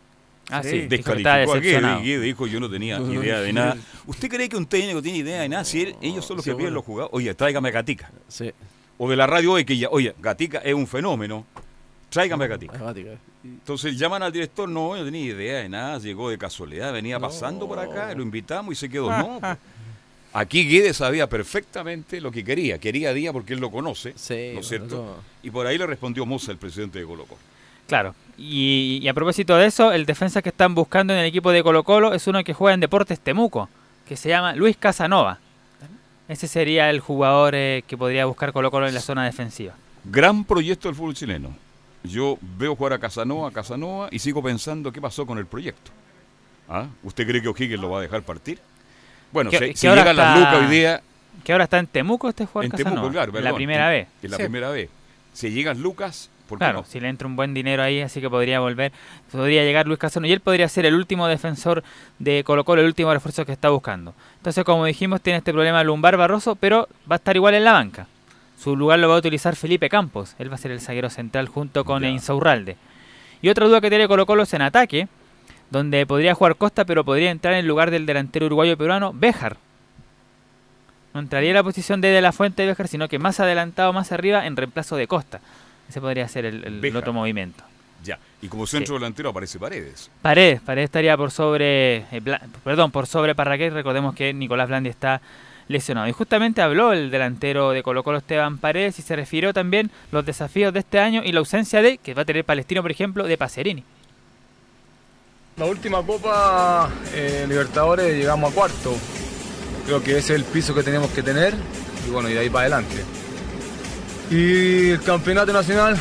[0.52, 0.82] Ah, Sí.
[0.86, 3.76] Descalificó a Guede Guede dijo yo no tenía idea de nada.
[4.06, 5.64] ¿Usted cree que un técnico tiene idea de nada?
[5.64, 7.14] Si él- ellos son los que piden los jugadores.
[7.14, 8.10] Oye, tráigame a Gatica.
[8.28, 8.50] Sí.
[8.98, 11.44] O de la radio hoy que ya, oye, Gatica es un fenómeno.
[12.10, 12.78] Tráigame a Gatica.
[13.42, 17.18] Entonces llaman al director, no, yo no tenía idea de nada, llegó de casualidad, venía
[17.18, 19.10] pasando por acá, lo invitamos y se quedó.
[19.10, 19.56] No, pues.
[20.34, 22.78] Aquí Guedes sabía perfectamente lo que quería.
[22.78, 24.96] Quería a Díaz porque él lo conoce, Sí, ¿no es cierto?
[25.02, 27.40] bueno, Y por ahí le respondió Moza, el presidente de Colo Colo.
[27.92, 28.14] Claro.
[28.38, 31.62] Y, y a propósito de eso, el defensa que están buscando en el equipo de
[31.62, 33.68] Colo Colo es uno que juega en Deportes Temuco,
[34.08, 35.38] que se llama Luis Casanova.
[36.26, 39.74] Ese sería el jugador eh, que podría buscar Colo Colo en la zona defensiva.
[40.04, 41.54] Gran proyecto del fútbol chileno.
[42.02, 45.90] Yo veo jugar a Casanova, a Casanova y sigo pensando qué pasó con el proyecto.
[46.70, 46.86] ¿Ah?
[47.02, 48.58] ¿Usted cree que O'Higgins lo va a dejar partir?
[49.30, 51.02] Bueno, si, que si las está- lucas hoy día,
[51.44, 52.94] Que ahora está en Temuco este jugador en Casanova.
[52.94, 54.08] Temuco, claro, la perdón, primera en- vez.
[54.22, 54.42] En la Sí.
[54.44, 54.88] primera vez.
[55.34, 56.84] Si llegan lucas, ¿por qué Claro, no?
[56.84, 58.92] si le entra un buen dinero ahí, así que podría volver,
[59.30, 61.82] podría llegar Luis Casanova y él podría ser el último defensor
[62.18, 64.14] de Colo Colo, el último refuerzo que está buscando.
[64.36, 67.72] Entonces, como dijimos, tiene este problema lumbar Barroso, pero va a estar igual en la
[67.72, 68.06] banca.
[68.58, 71.48] Su lugar lo va a utilizar Felipe Campos, él va a ser el zaguero central
[71.48, 72.76] junto con Insaurralde.
[73.40, 75.08] Y otra duda que tiene Colo Colo es en ataque,
[75.70, 79.56] donde podría jugar Costa, pero podría entrar en lugar del delantero uruguayo peruano Béjar.
[81.14, 83.92] No entraría en la posición de De La Fuente de Béjar, sino que más adelantado,
[83.92, 85.40] más arriba, en reemplazo de Costa.
[85.92, 87.62] Ese podría ser el, otro movimiento.
[88.02, 88.18] Ya.
[88.40, 90.10] Y como centro delantero aparece Paredes.
[90.22, 93.74] Paredes, Paredes estaría por sobre, eh, Bla- perdón, por sobre Parraquet.
[93.74, 95.20] Recordemos que Nicolás Blandi está
[95.68, 96.08] lesionado.
[96.08, 100.24] Y justamente habló el delantero de Colo Colo Esteban Paredes y se refirió también los
[100.24, 103.24] desafíos de este año y la ausencia de, que va a tener Palestino, por ejemplo,
[103.24, 103.84] de Pacerini.
[105.58, 108.96] La última Copa eh, Libertadores llegamos a cuarto.
[109.84, 111.52] Creo que ese es el piso que tenemos que tener
[112.08, 113.04] y bueno, y de ahí para adelante.
[114.32, 115.94] Y el campeonato nacional,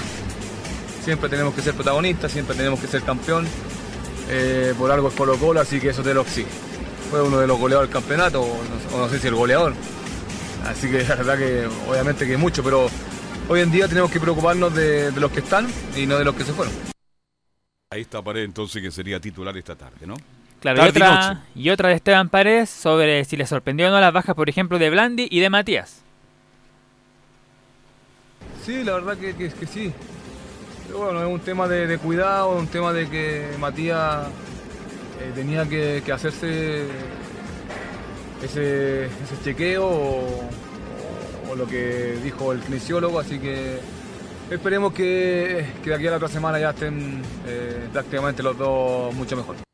[1.04, 3.46] siempre tenemos que ser protagonistas, siempre tenemos que ser campeón.
[4.30, 6.48] Eh, por algo es Colo Colo, así que eso te lo exige.
[7.10, 9.74] Fue uno de los goleadores del campeonato, o no, o no sé si el goleador.
[10.66, 12.90] Así que la verdad que obviamente que mucho, pero
[13.50, 15.68] hoy en día tenemos que preocuparnos de, de los que están
[15.98, 16.74] y no de los que se fueron.
[17.90, 20.16] Ahí está Paredes entonces que sería titular esta tarde, ¿no?
[20.62, 23.92] Claro, y Tarde y otra, y otra de Esteban Paredes sobre si le sorprendió o
[23.92, 26.02] no las bajas, por ejemplo, de Blandi y de Matías.
[28.66, 29.92] Sí, la verdad que, que- sí.
[30.86, 34.28] Pero bueno, es un tema de, de cuidado, un tema de que Matías
[35.22, 36.86] eh, tenía que, hacerse
[38.44, 39.08] ese,
[39.44, 43.80] chequeo o, lo que dijo el kinesiólogo, así que
[44.50, 49.14] esperemos que, que de aquí a la otra semana ya estén eh, prácticamente los dos
[49.14, 49.71] mucho mejor.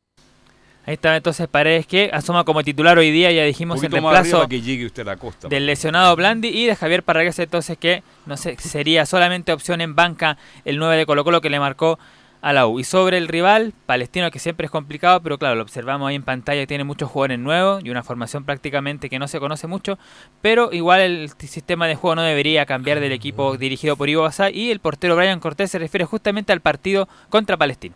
[0.88, 4.62] Ahí está entonces Paredes que asoma como titular hoy día, ya dijimos, en reemplazo que
[4.62, 5.46] llegue usted a la costa.
[5.46, 9.94] del lesionado Blandi y de Javier Parragués entonces que no sé, sería solamente opción en
[9.94, 11.98] banca el 9 de Colo Colo que le marcó
[12.40, 12.80] a la U.
[12.80, 16.22] Y sobre el rival, Palestino que siempre es complicado, pero claro, lo observamos ahí en
[16.22, 19.98] pantalla, tiene muchos jugadores nuevos y una formación prácticamente que no se conoce mucho,
[20.40, 24.48] pero igual el sistema de juego no debería cambiar del equipo dirigido por Ivo Basá
[24.48, 27.94] y el portero Brian Cortés se refiere justamente al partido contra Palestino.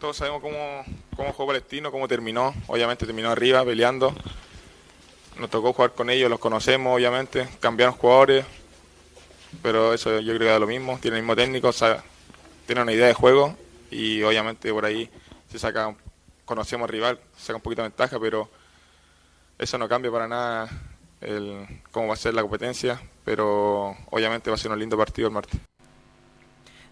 [0.00, 0.82] Todos sabemos cómo,
[1.14, 2.54] cómo jugó Palestino, cómo terminó.
[2.68, 4.14] Obviamente terminó arriba, peleando.
[5.38, 7.46] Nos tocó jugar con ellos, los conocemos, obviamente.
[7.60, 8.46] Cambiaron jugadores,
[9.62, 10.98] pero eso yo creo que da lo mismo.
[11.02, 11.70] Tiene el mismo técnico,
[12.66, 13.54] tiene una idea de juego
[13.90, 15.10] y obviamente por ahí
[15.50, 15.94] se saca,
[16.46, 18.48] conocemos al rival, saca un poquito de ventaja, pero
[19.58, 20.70] eso no cambia para nada
[21.90, 22.98] cómo va a ser la competencia.
[23.22, 25.60] Pero obviamente va a ser un lindo partido el martes.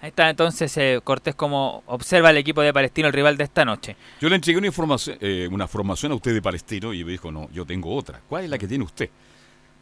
[0.00, 3.64] Ahí está entonces eh, Cortés como observa el equipo de Palestino, el rival de esta
[3.64, 3.96] noche.
[4.20, 7.32] Yo le entregué una información, eh, una formación a usted de Palestino y me dijo,
[7.32, 8.20] no, yo tengo otra.
[8.28, 9.10] ¿Cuál es la que tiene usted?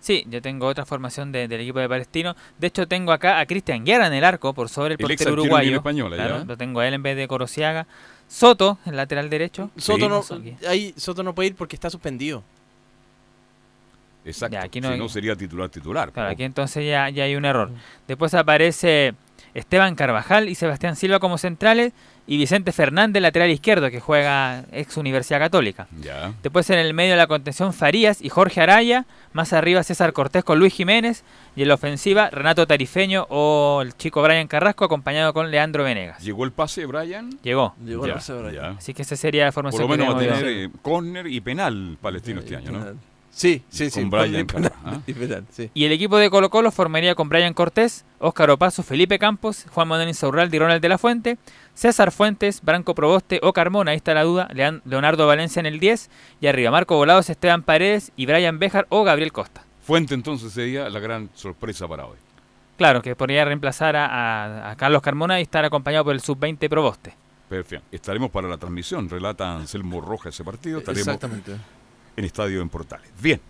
[0.00, 2.34] Sí, yo tengo otra formación de- del equipo de Palestino.
[2.58, 5.22] De hecho, tengo acá a Cristian Guerra en el arco por sobre el El ex
[5.24, 5.66] portero uruguayo.
[5.68, 6.44] Unión Española, Claro, ya.
[6.44, 7.86] lo tengo a él en vez de Corosiaga.
[8.28, 9.70] Soto, el lateral derecho.
[9.76, 10.22] Soto, no,
[10.68, 12.42] ahí Soto no puede ir porque está suspendido.
[14.24, 14.54] Exacto.
[14.54, 16.10] Ya, aquí no si hay- no sería titular titular.
[16.10, 17.70] Claro, aquí entonces ya, ya hay un error.
[18.08, 19.14] Después aparece
[19.56, 21.94] Esteban Carvajal y Sebastián Silva como centrales
[22.26, 25.86] y Vicente Fernández, lateral izquierdo, que juega ex Universidad Católica.
[26.00, 26.34] Ya.
[26.42, 29.06] Después en el medio de la contención Farías y Jorge Araya.
[29.32, 31.24] Más arriba César Cortés con Luis Jiménez.
[31.54, 36.22] Y en la ofensiva Renato Tarifeño o el chico Brian Carrasco acompañado con Leandro Venegas.
[36.22, 37.30] ¿Llegó el pase de Brian?
[37.42, 37.74] Llegó.
[37.82, 38.54] Llegó el pase de Brian.
[38.54, 38.78] ya.
[38.78, 41.40] Así que esa sería la Por formación lo menos va a tener eh, córner y
[41.40, 43.15] penal palestino este año, ¿no?
[43.36, 44.00] Sí, sí, sí.
[44.00, 44.46] Con Brian
[44.82, 45.00] ¿ah?
[45.06, 45.70] y penal, sí.
[45.74, 49.88] Y el equipo de Colo Colo formaría con Brian Cortés, Óscar Opaso, Felipe Campos, Juan
[49.88, 51.36] Manuel Insaurralde y Ronald de la Fuente,
[51.74, 54.48] César Fuentes, Branco Proboste o Carmona, ahí está la duda,
[54.86, 56.08] Leonardo Valencia en el 10,
[56.40, 59.62] y arriba Marco Volados, Esteban Paredes y Brian Bejar o Gabriel Costa.
[59.82, 62.16] Fuente entonces sería la gran sorpresa para hoy.
[62.78, 66.70] Claro, que podría reemplazar a, a- a Carlos Carmona y estar acompañado por el sub-20
[66.70, 67.14] Proboste.
[67.50, 67.84] Perfecto.
[67.92, 69.10] Estaremos para la transmisión.
[69.10, 70.78] Relata Anselmo Roja ese partido.
[70.78, 71.52] Estaremos Exactamente.
[72.16, 73.08] En Estadio en Portales.
[73.20, 73.40] Bien.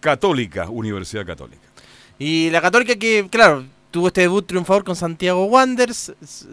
[0.00, 1.62] Católica, Universidad Católica.
[2.18, 6.12] Y la Católica que, claro, tuvo este debut triunfador con Santiago Wanderers,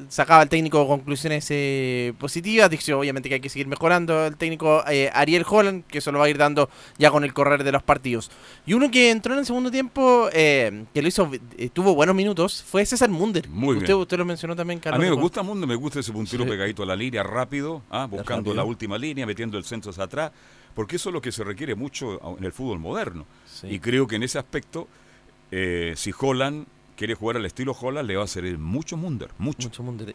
[0.10, 4.84] sacaba el técnico conclusiones eh, positivas, dijo obviamente que hay que seguir mejorando el técnico
[4.88, 7.72] eh, Ariel Holland, que eso lo va a ir dando ya con el correr de
[7.72, 8.32] los partidos.
[8.66, 12.16] Y uno que entró en el segundo tiempo, eh, que lo hizo, eh, tuvo buenos
[12.16, 13.49] minutos, fue César Munder.
[13.49, 13.99] Muy usted, bien.
[13.99, 15.03] usted lo mencionó también, A Carlos.
[15.03, 18.51] mí me gusta Mundo, me gusta ese puntero pegadito a la línea, rápido, ah, buscando
[18.51, 18.56] rápido.
[18.56, 20.32] la última línea, metiendo el centro hacia atrás,
[20.76, 23.26] porque eso es lo que se requiere mucho en el fútbol moderno.
[23.74, 24.88] Y creo que en ese aspecto,
[25.52, 26.68] eh, si Holland
[26.98, 29.68] quiere jugar al estilo Holland, le va a servir mucho Munder, mucho.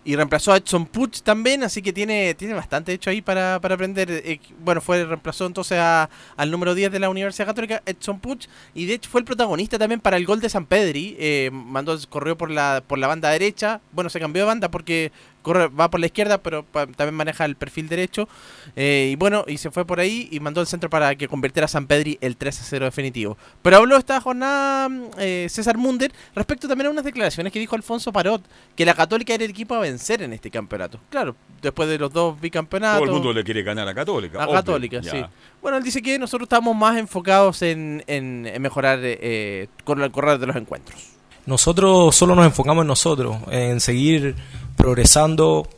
[0.02, 3.74] Y reemplazó a Edson Puch también, así que tiene, tiene bastante hecho ahí para, para
[3.74, 4.10] aprender.
[4.10, 6.08] Eh, bueno, fue reemplazó entonces a-
[6.38, 9.78] al número 10 de la Universidad Católica, Edson Puch, y de hecho fue el protagonista
[9.78, 11.16] también para el gol de San Pedri.
[11.18, 13.82] Eh, mandó, corrió por la, por la banda derecha.
[13.92, 17.44] Bueno, se cambió de banda porque corre, va por la izquierda, pero pa- también maneja
[17.44, 18.28] el perfil derecho.
[18.76, 21.64] Eh, y bueno, y se fue por ahí y mandó el centro para que convirtiera
[21.66, 23.36] a San Pedri el 3 a 0 definitivo.
[23.62, 24.88] Pero habló esta jornada
[25.18, 28.42] eh, César Munder respecto también a unas declaraciones que dijo Alfonso Parot,
[28.76, 31.00] que la Católica era el equipo a vencer en este campeonato.
[31.10, 33.00] Claro, después de los dos bicampeonatos.
[33.00, 34.38] Todo el mundo le quiere ganar a Católica.
[34.42, 35.10] A obvio, Católica, ya.
[35.10, 35.24] sí.
[35.62, 40.10] Bueno, él dice que nosotros estamos más enfocados en, en- en mejorar eh, con el
[40.10, 40.98] correr de los encuentros.
[41.46, 44.36] Nosotros solo nos enfocamos en nosotros, en seguir
[44.76, 45.68] progresando.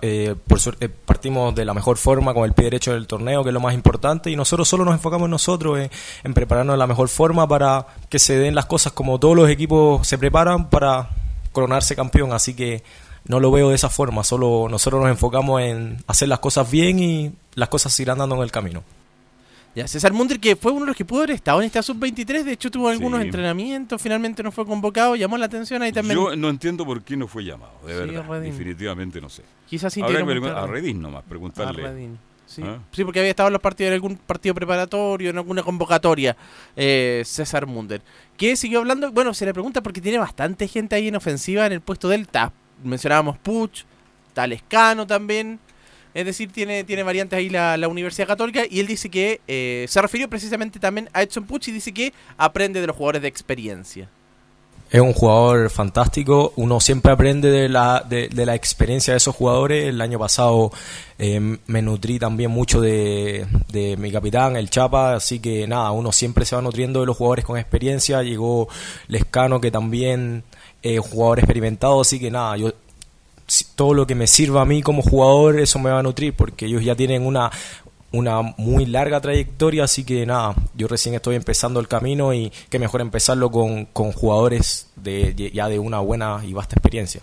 [0.00, 3.50] Eh, por suerte partimos de la mejor forma con el pie derecho del torneo, que
[3.50, 5.90] es lo más importante, y nosotros solo nos enfocamos en nosotros, en,
[6.24, 9.50] en prepararnos de la mejor forma para que se den las cosas como todos los
[9.50, 11.10] equipos se preparan para
[11.52, 12.32] coronarse campeón.
[12.32, 12.82] Así que
[13.26, 16.98] no lo veo de esa forma, solo nosotros nos enfocamos en hacer las cosas bien
[16.98, 18.82] y las cosas se irán dando en el camino.
[19.74, 22.44] Ya, César Munder, que fue uno de los que pudo haber estado en esta sub-23,
[22.44, 23.26] de hecho tuvo algunos Sí.
[23.26, 26.16] entrenamientos, finalmente no fue convocado, llamó la atención ahí también.
[26.18, 28.24] Yo no entiendo por qué no fue llamado, de Sí, verdad.
[28.28, 28.52] Redín.
[28.52, 29.42] Definitivamente no sé.
[29.68, 30.66] Quizás pregun- a.
[30.68, 31.84] Redín nomás, preguntarle.
[31.84, 32.62] A Redín, Sí.
[32.64, 32.78] ¿Ah?
[32.92, 36.36] sí, porque había estado en los partidos en algún partido preparatorio, en alguna convocatoria,
[36.76, 38.00] eh, César Munder.
[38.36, 41.72] Que siguió hablando, bueno, se le pregunta porque tiene bastante gente ahí en ofensiva en
[41.72, 42.52] el puesto del TAP.
[42.84, 43.82] Mencionábamos Puch,
[44.34, 45.58] Talescano también.
[46.14, 49.84] Es decir, tiene, tiene variantes ahí la, la Universidad Católica y él dice que eh,
[49.88, 53.28] se refirió precisamente también a Edson Puch y dice que aprende de los jugadores de
[53.28, 54.08] experiencia.
[54.90, 59.88] Es un jugador fantástico, uno siempre aprende de la, de, la experiencia de esos jugadores.
[59.88, 60.70] El año pasado
[61.18, 66.12] eh, me nutrí también mucho de, de mi capitán, el Chapa, así que nada, uno
[66.12, 68.22] siempre se va nutriendo de los jugadores con experiencia.
[68.22, 68.68] Llegó
[69.08, 70.44] Lescano, que también
[70.80, 72.72] es un jugador experimentado, así que nada, yo
[73.74, 76.66] todo lo que me sirva a mí como jugador, eso me va a nutrir, porque
[76.66, 77.50] ellos ya tienen una,
[78.12, 82.78] una muy larga trayectoria, así que nada, yo recién estoy empezando el camino y qué
[82.78, 87.22] mejor empezarlo con, con jugadores de, ya de una buena y vasta experiencia.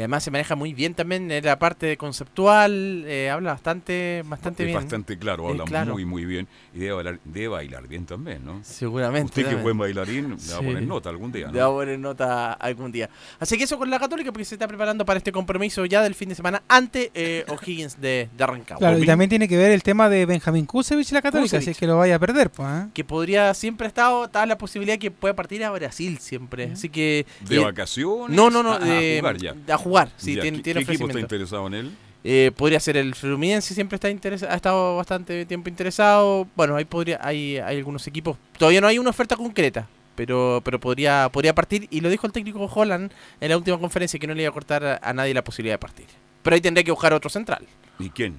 [0.00, 4.62] Y además se maneja muy bien también en la parte conceptual, eh, habla bastante, bastante
[4.62, 4.78] es bien.
[4.78, 5.92] bastante claro, Eh, habla claro.
[5.92, 6.48] muy, muy bien.
[6.74, 8.60] Y debe bailar, debe bailar bien también, ¿no?
[8.64, 9.26] Seguramente.
[9.26, 9.76] Usted que es también.
[9.76, 11.52] buen bailarín, le va a poner nota algún día, ¿no?
[11.52, 13.10] Le va a poner nota algún día.
[13.38, 16.14] Así que eso con la Católica, porque se está preparando para este compromiso ya del
[16.14, 18.78] fin de semana ante eh, O'Higgins de, de Rancagua.
[18.78, 21.64] Claro, y también tiene que ver el tema de Benjamín Kusevich y la Católica, Kusevich.
[21.64, 22.68] si es que lo vaya a perder, pues.
[22.68, 22.88] ¿eh?
[22.94, 26.70] Que podría, siempre ha estado, está la posibilidad que pueda partir a Brasil siempre.
[26.72, 27.26] Así que.
[27.46, 28.34] ¿De vacaciones?
[28.34, 29.54] No, no, no, Ah, a de- jugar ya.
[29.74, 31.90] A jugar, sí, Ya, tiene, ¿qué- tiene ¿Qué equipo está interesado en él?
[32.22, 36.46] Eh, podría ser el Fluminense, siempre está interesa- ha estado bastante tiempo interesado.
[36.54, 38.36] Bueno, ahí podría, hay, hay algunos equipos.
[38.58, 41.86] Todavía no hay una oferta concreta, pero, pero podría, podría partir.
[41.90, 43.10] Y lo dijo el técnico Holland
[43.40, 45.78] en la última conferencia que no le iba a cortar a nadie la posibilidad de
[45.78, 46.06] partir.
[46.42, 47.66] Pero ahí tendría que buscar otro central.
[47.98, 48.38] ¿Y quién?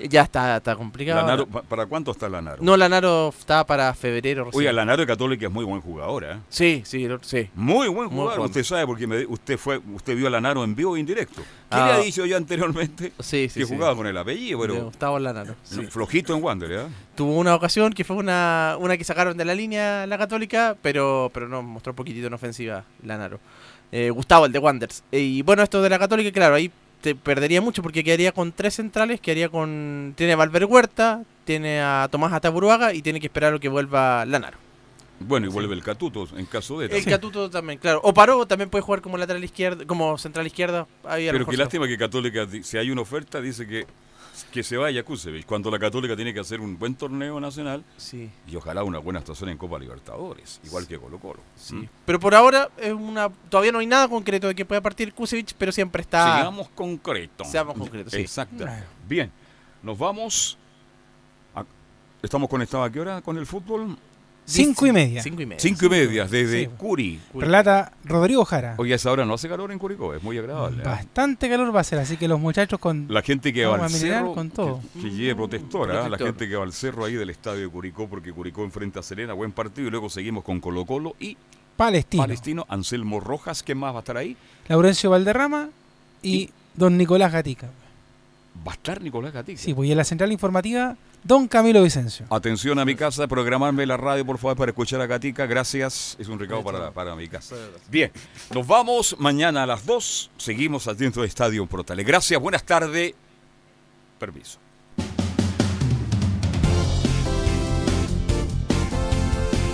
[0.00, 1.20] Ya está, está complicado.
[1.22, 2.58] Lanaro, ¿pa- ¿Para cuánto está Lanaro?
[2.62, 4.44] No, Lanaro está para febrero.
[4.44, 4.58] recién.
[4.60, 6.36] Oiga, Lanaro de Católica es muy buen jugador, ¿eh?
[6.48, 7.48] Sí, sí, sí.
[7.54, 8.40] Muy buen jugador.
[8.46, 11.40] Usted sabe porque me- usted fue, usted vio a Lanaro en vivo e indirecto.
[11.42, 11.86] ¿Qué Ah.
[11.86, 13.12] le ha dicho yo anteriormente?
[13.20, 13.74] Sí, sí, que sí.
[13.74, 15.54] jugaba con el apellido, De pero Gustavo Lanaro.
[15.62, 15.86] sí.
[15.86, 16.86] flojito en Wander, ¿eh?
[17.14, 21.30] Tuvo una ocasión que fue una, una que sacaron de la línea la Católica, pero,
[21.32, 23.40] pero no mostró un poquitito en ofensiva Lanaro.
[23.92, 25.04] Eh, Gustavo, el de Wanderers.
[25.12, 26.70] Eh, y bueno, esto de la Católica, claro, ahí
[27.00, 30.14] te perdería mucho porque quedaría con tres centrales, quedaría con...
[30.16, 34.24] Tiene a Valver Huerta, tiene a Tomás Ataburuaga y tiene que esperar a que vuelva
[34.26, 34.65] Lanaro.
[35.18, 36.86] Bueno, y vuelve el Catuto en caso de...
[36.94, 38.00] El Catuto también, claro.
[38.04, 40.86] O Paró también puede jugar como lateral izquierda, como central izquierda.
[41.04, 43.86] Ahí Pero qué lástima que Católica, si hay una oferta, dice que,
[44.52, 48.30] que se vaya Kusevich, cuando la Católica tiene que hacer un buen torneo nacional Sí.
[48.46, 51.40] y ojalá una buena actuación en Copa Libertadores, igual que Colo Colo.
[51.56, 51.88] Sí.
[52.04, 55.54] Pero por ahora es una todavía no hay nada concreto de que pueda partir Kusevich,
[55.56, 56.40] pero siempre está...
[56.40, 57.50] Seamos concretos.
[57.50, 58.20] Seamos concretos, sí.
[58.20, 58.66] Exacto.
[59.08, 59.32] Bien,
[59.82, 60.58] nos vamos.
[61.54, 61.64] a-
[62.22, 63.96] ¿Estamos conectados a qué hora con el fútbol?
[64.46, 65.22] Cinco y media.
[65.22, 65.60] Cinco y media.
[65.60, 66.70] Cinco y media, desde Sí.
[66.78, 67.20] Curi.
[67.34, 68.76] Relata Rodrigo Jara.
[68.78, 70.82] Oye, a esa hora no hace calor en Curicó, es muy agradable.
[70.82, 70.86] ¿eh?
[70.86, 73.06] Bastante calor va a ser, así que los muchachos con.
[73.08, 74.80] La gente que va al cerro, con todo.
[74.94, 76.10] que, que lleve protectora, ¿eh?
[76.10, 79.02] la gente que va al cerro ahí del estadio de Curicó, porque Curicó enfrenta a
[79.02, 81.36] Serena, buen partido, y luego seguimos con Colo Colo y
[81.76, 82.22] Palestino.
[82.22, 84.36] Palestino, Anselmo Rojas, ¿quién más va a estar ahí?
[84.68, 85.70] Laurencio Valderrama
[86.22, 87.68] y, don Nicolás Gatica.
[88.66, 89.60] Va a estar Nicolás Gatica.
[89.60, 90.96] Sí, pues y en la central informativa,
[91.26, 92.26] don Camilo Vicencio.
[92.30, 95.46] Atención a mi casa, programarme la radio, por favor, para escuchar a Gatica.
[95.46, 96.16] Gracias.
[96.18, 97.56] Es un recado para, para mi casa.
[97.90, 98.12] Bien,
[98.54, 100.30] nos vamos mañana a las 2.
[100.36, 102.06] Seguimos dentro de Estadio Portales.
[102.06, 103.14] Gracias, buenas tardes.
[104.18, 104.58] Permiso.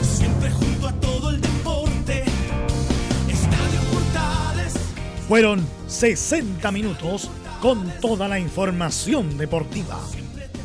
[0.01, 2.25] Siempre junto a todo el deporte.
[3.29, 4.75] Estadio Portales.
[5.29, 7.31] Fueron 60 minutos
[7.61, 10.01] con toda la información deportiva.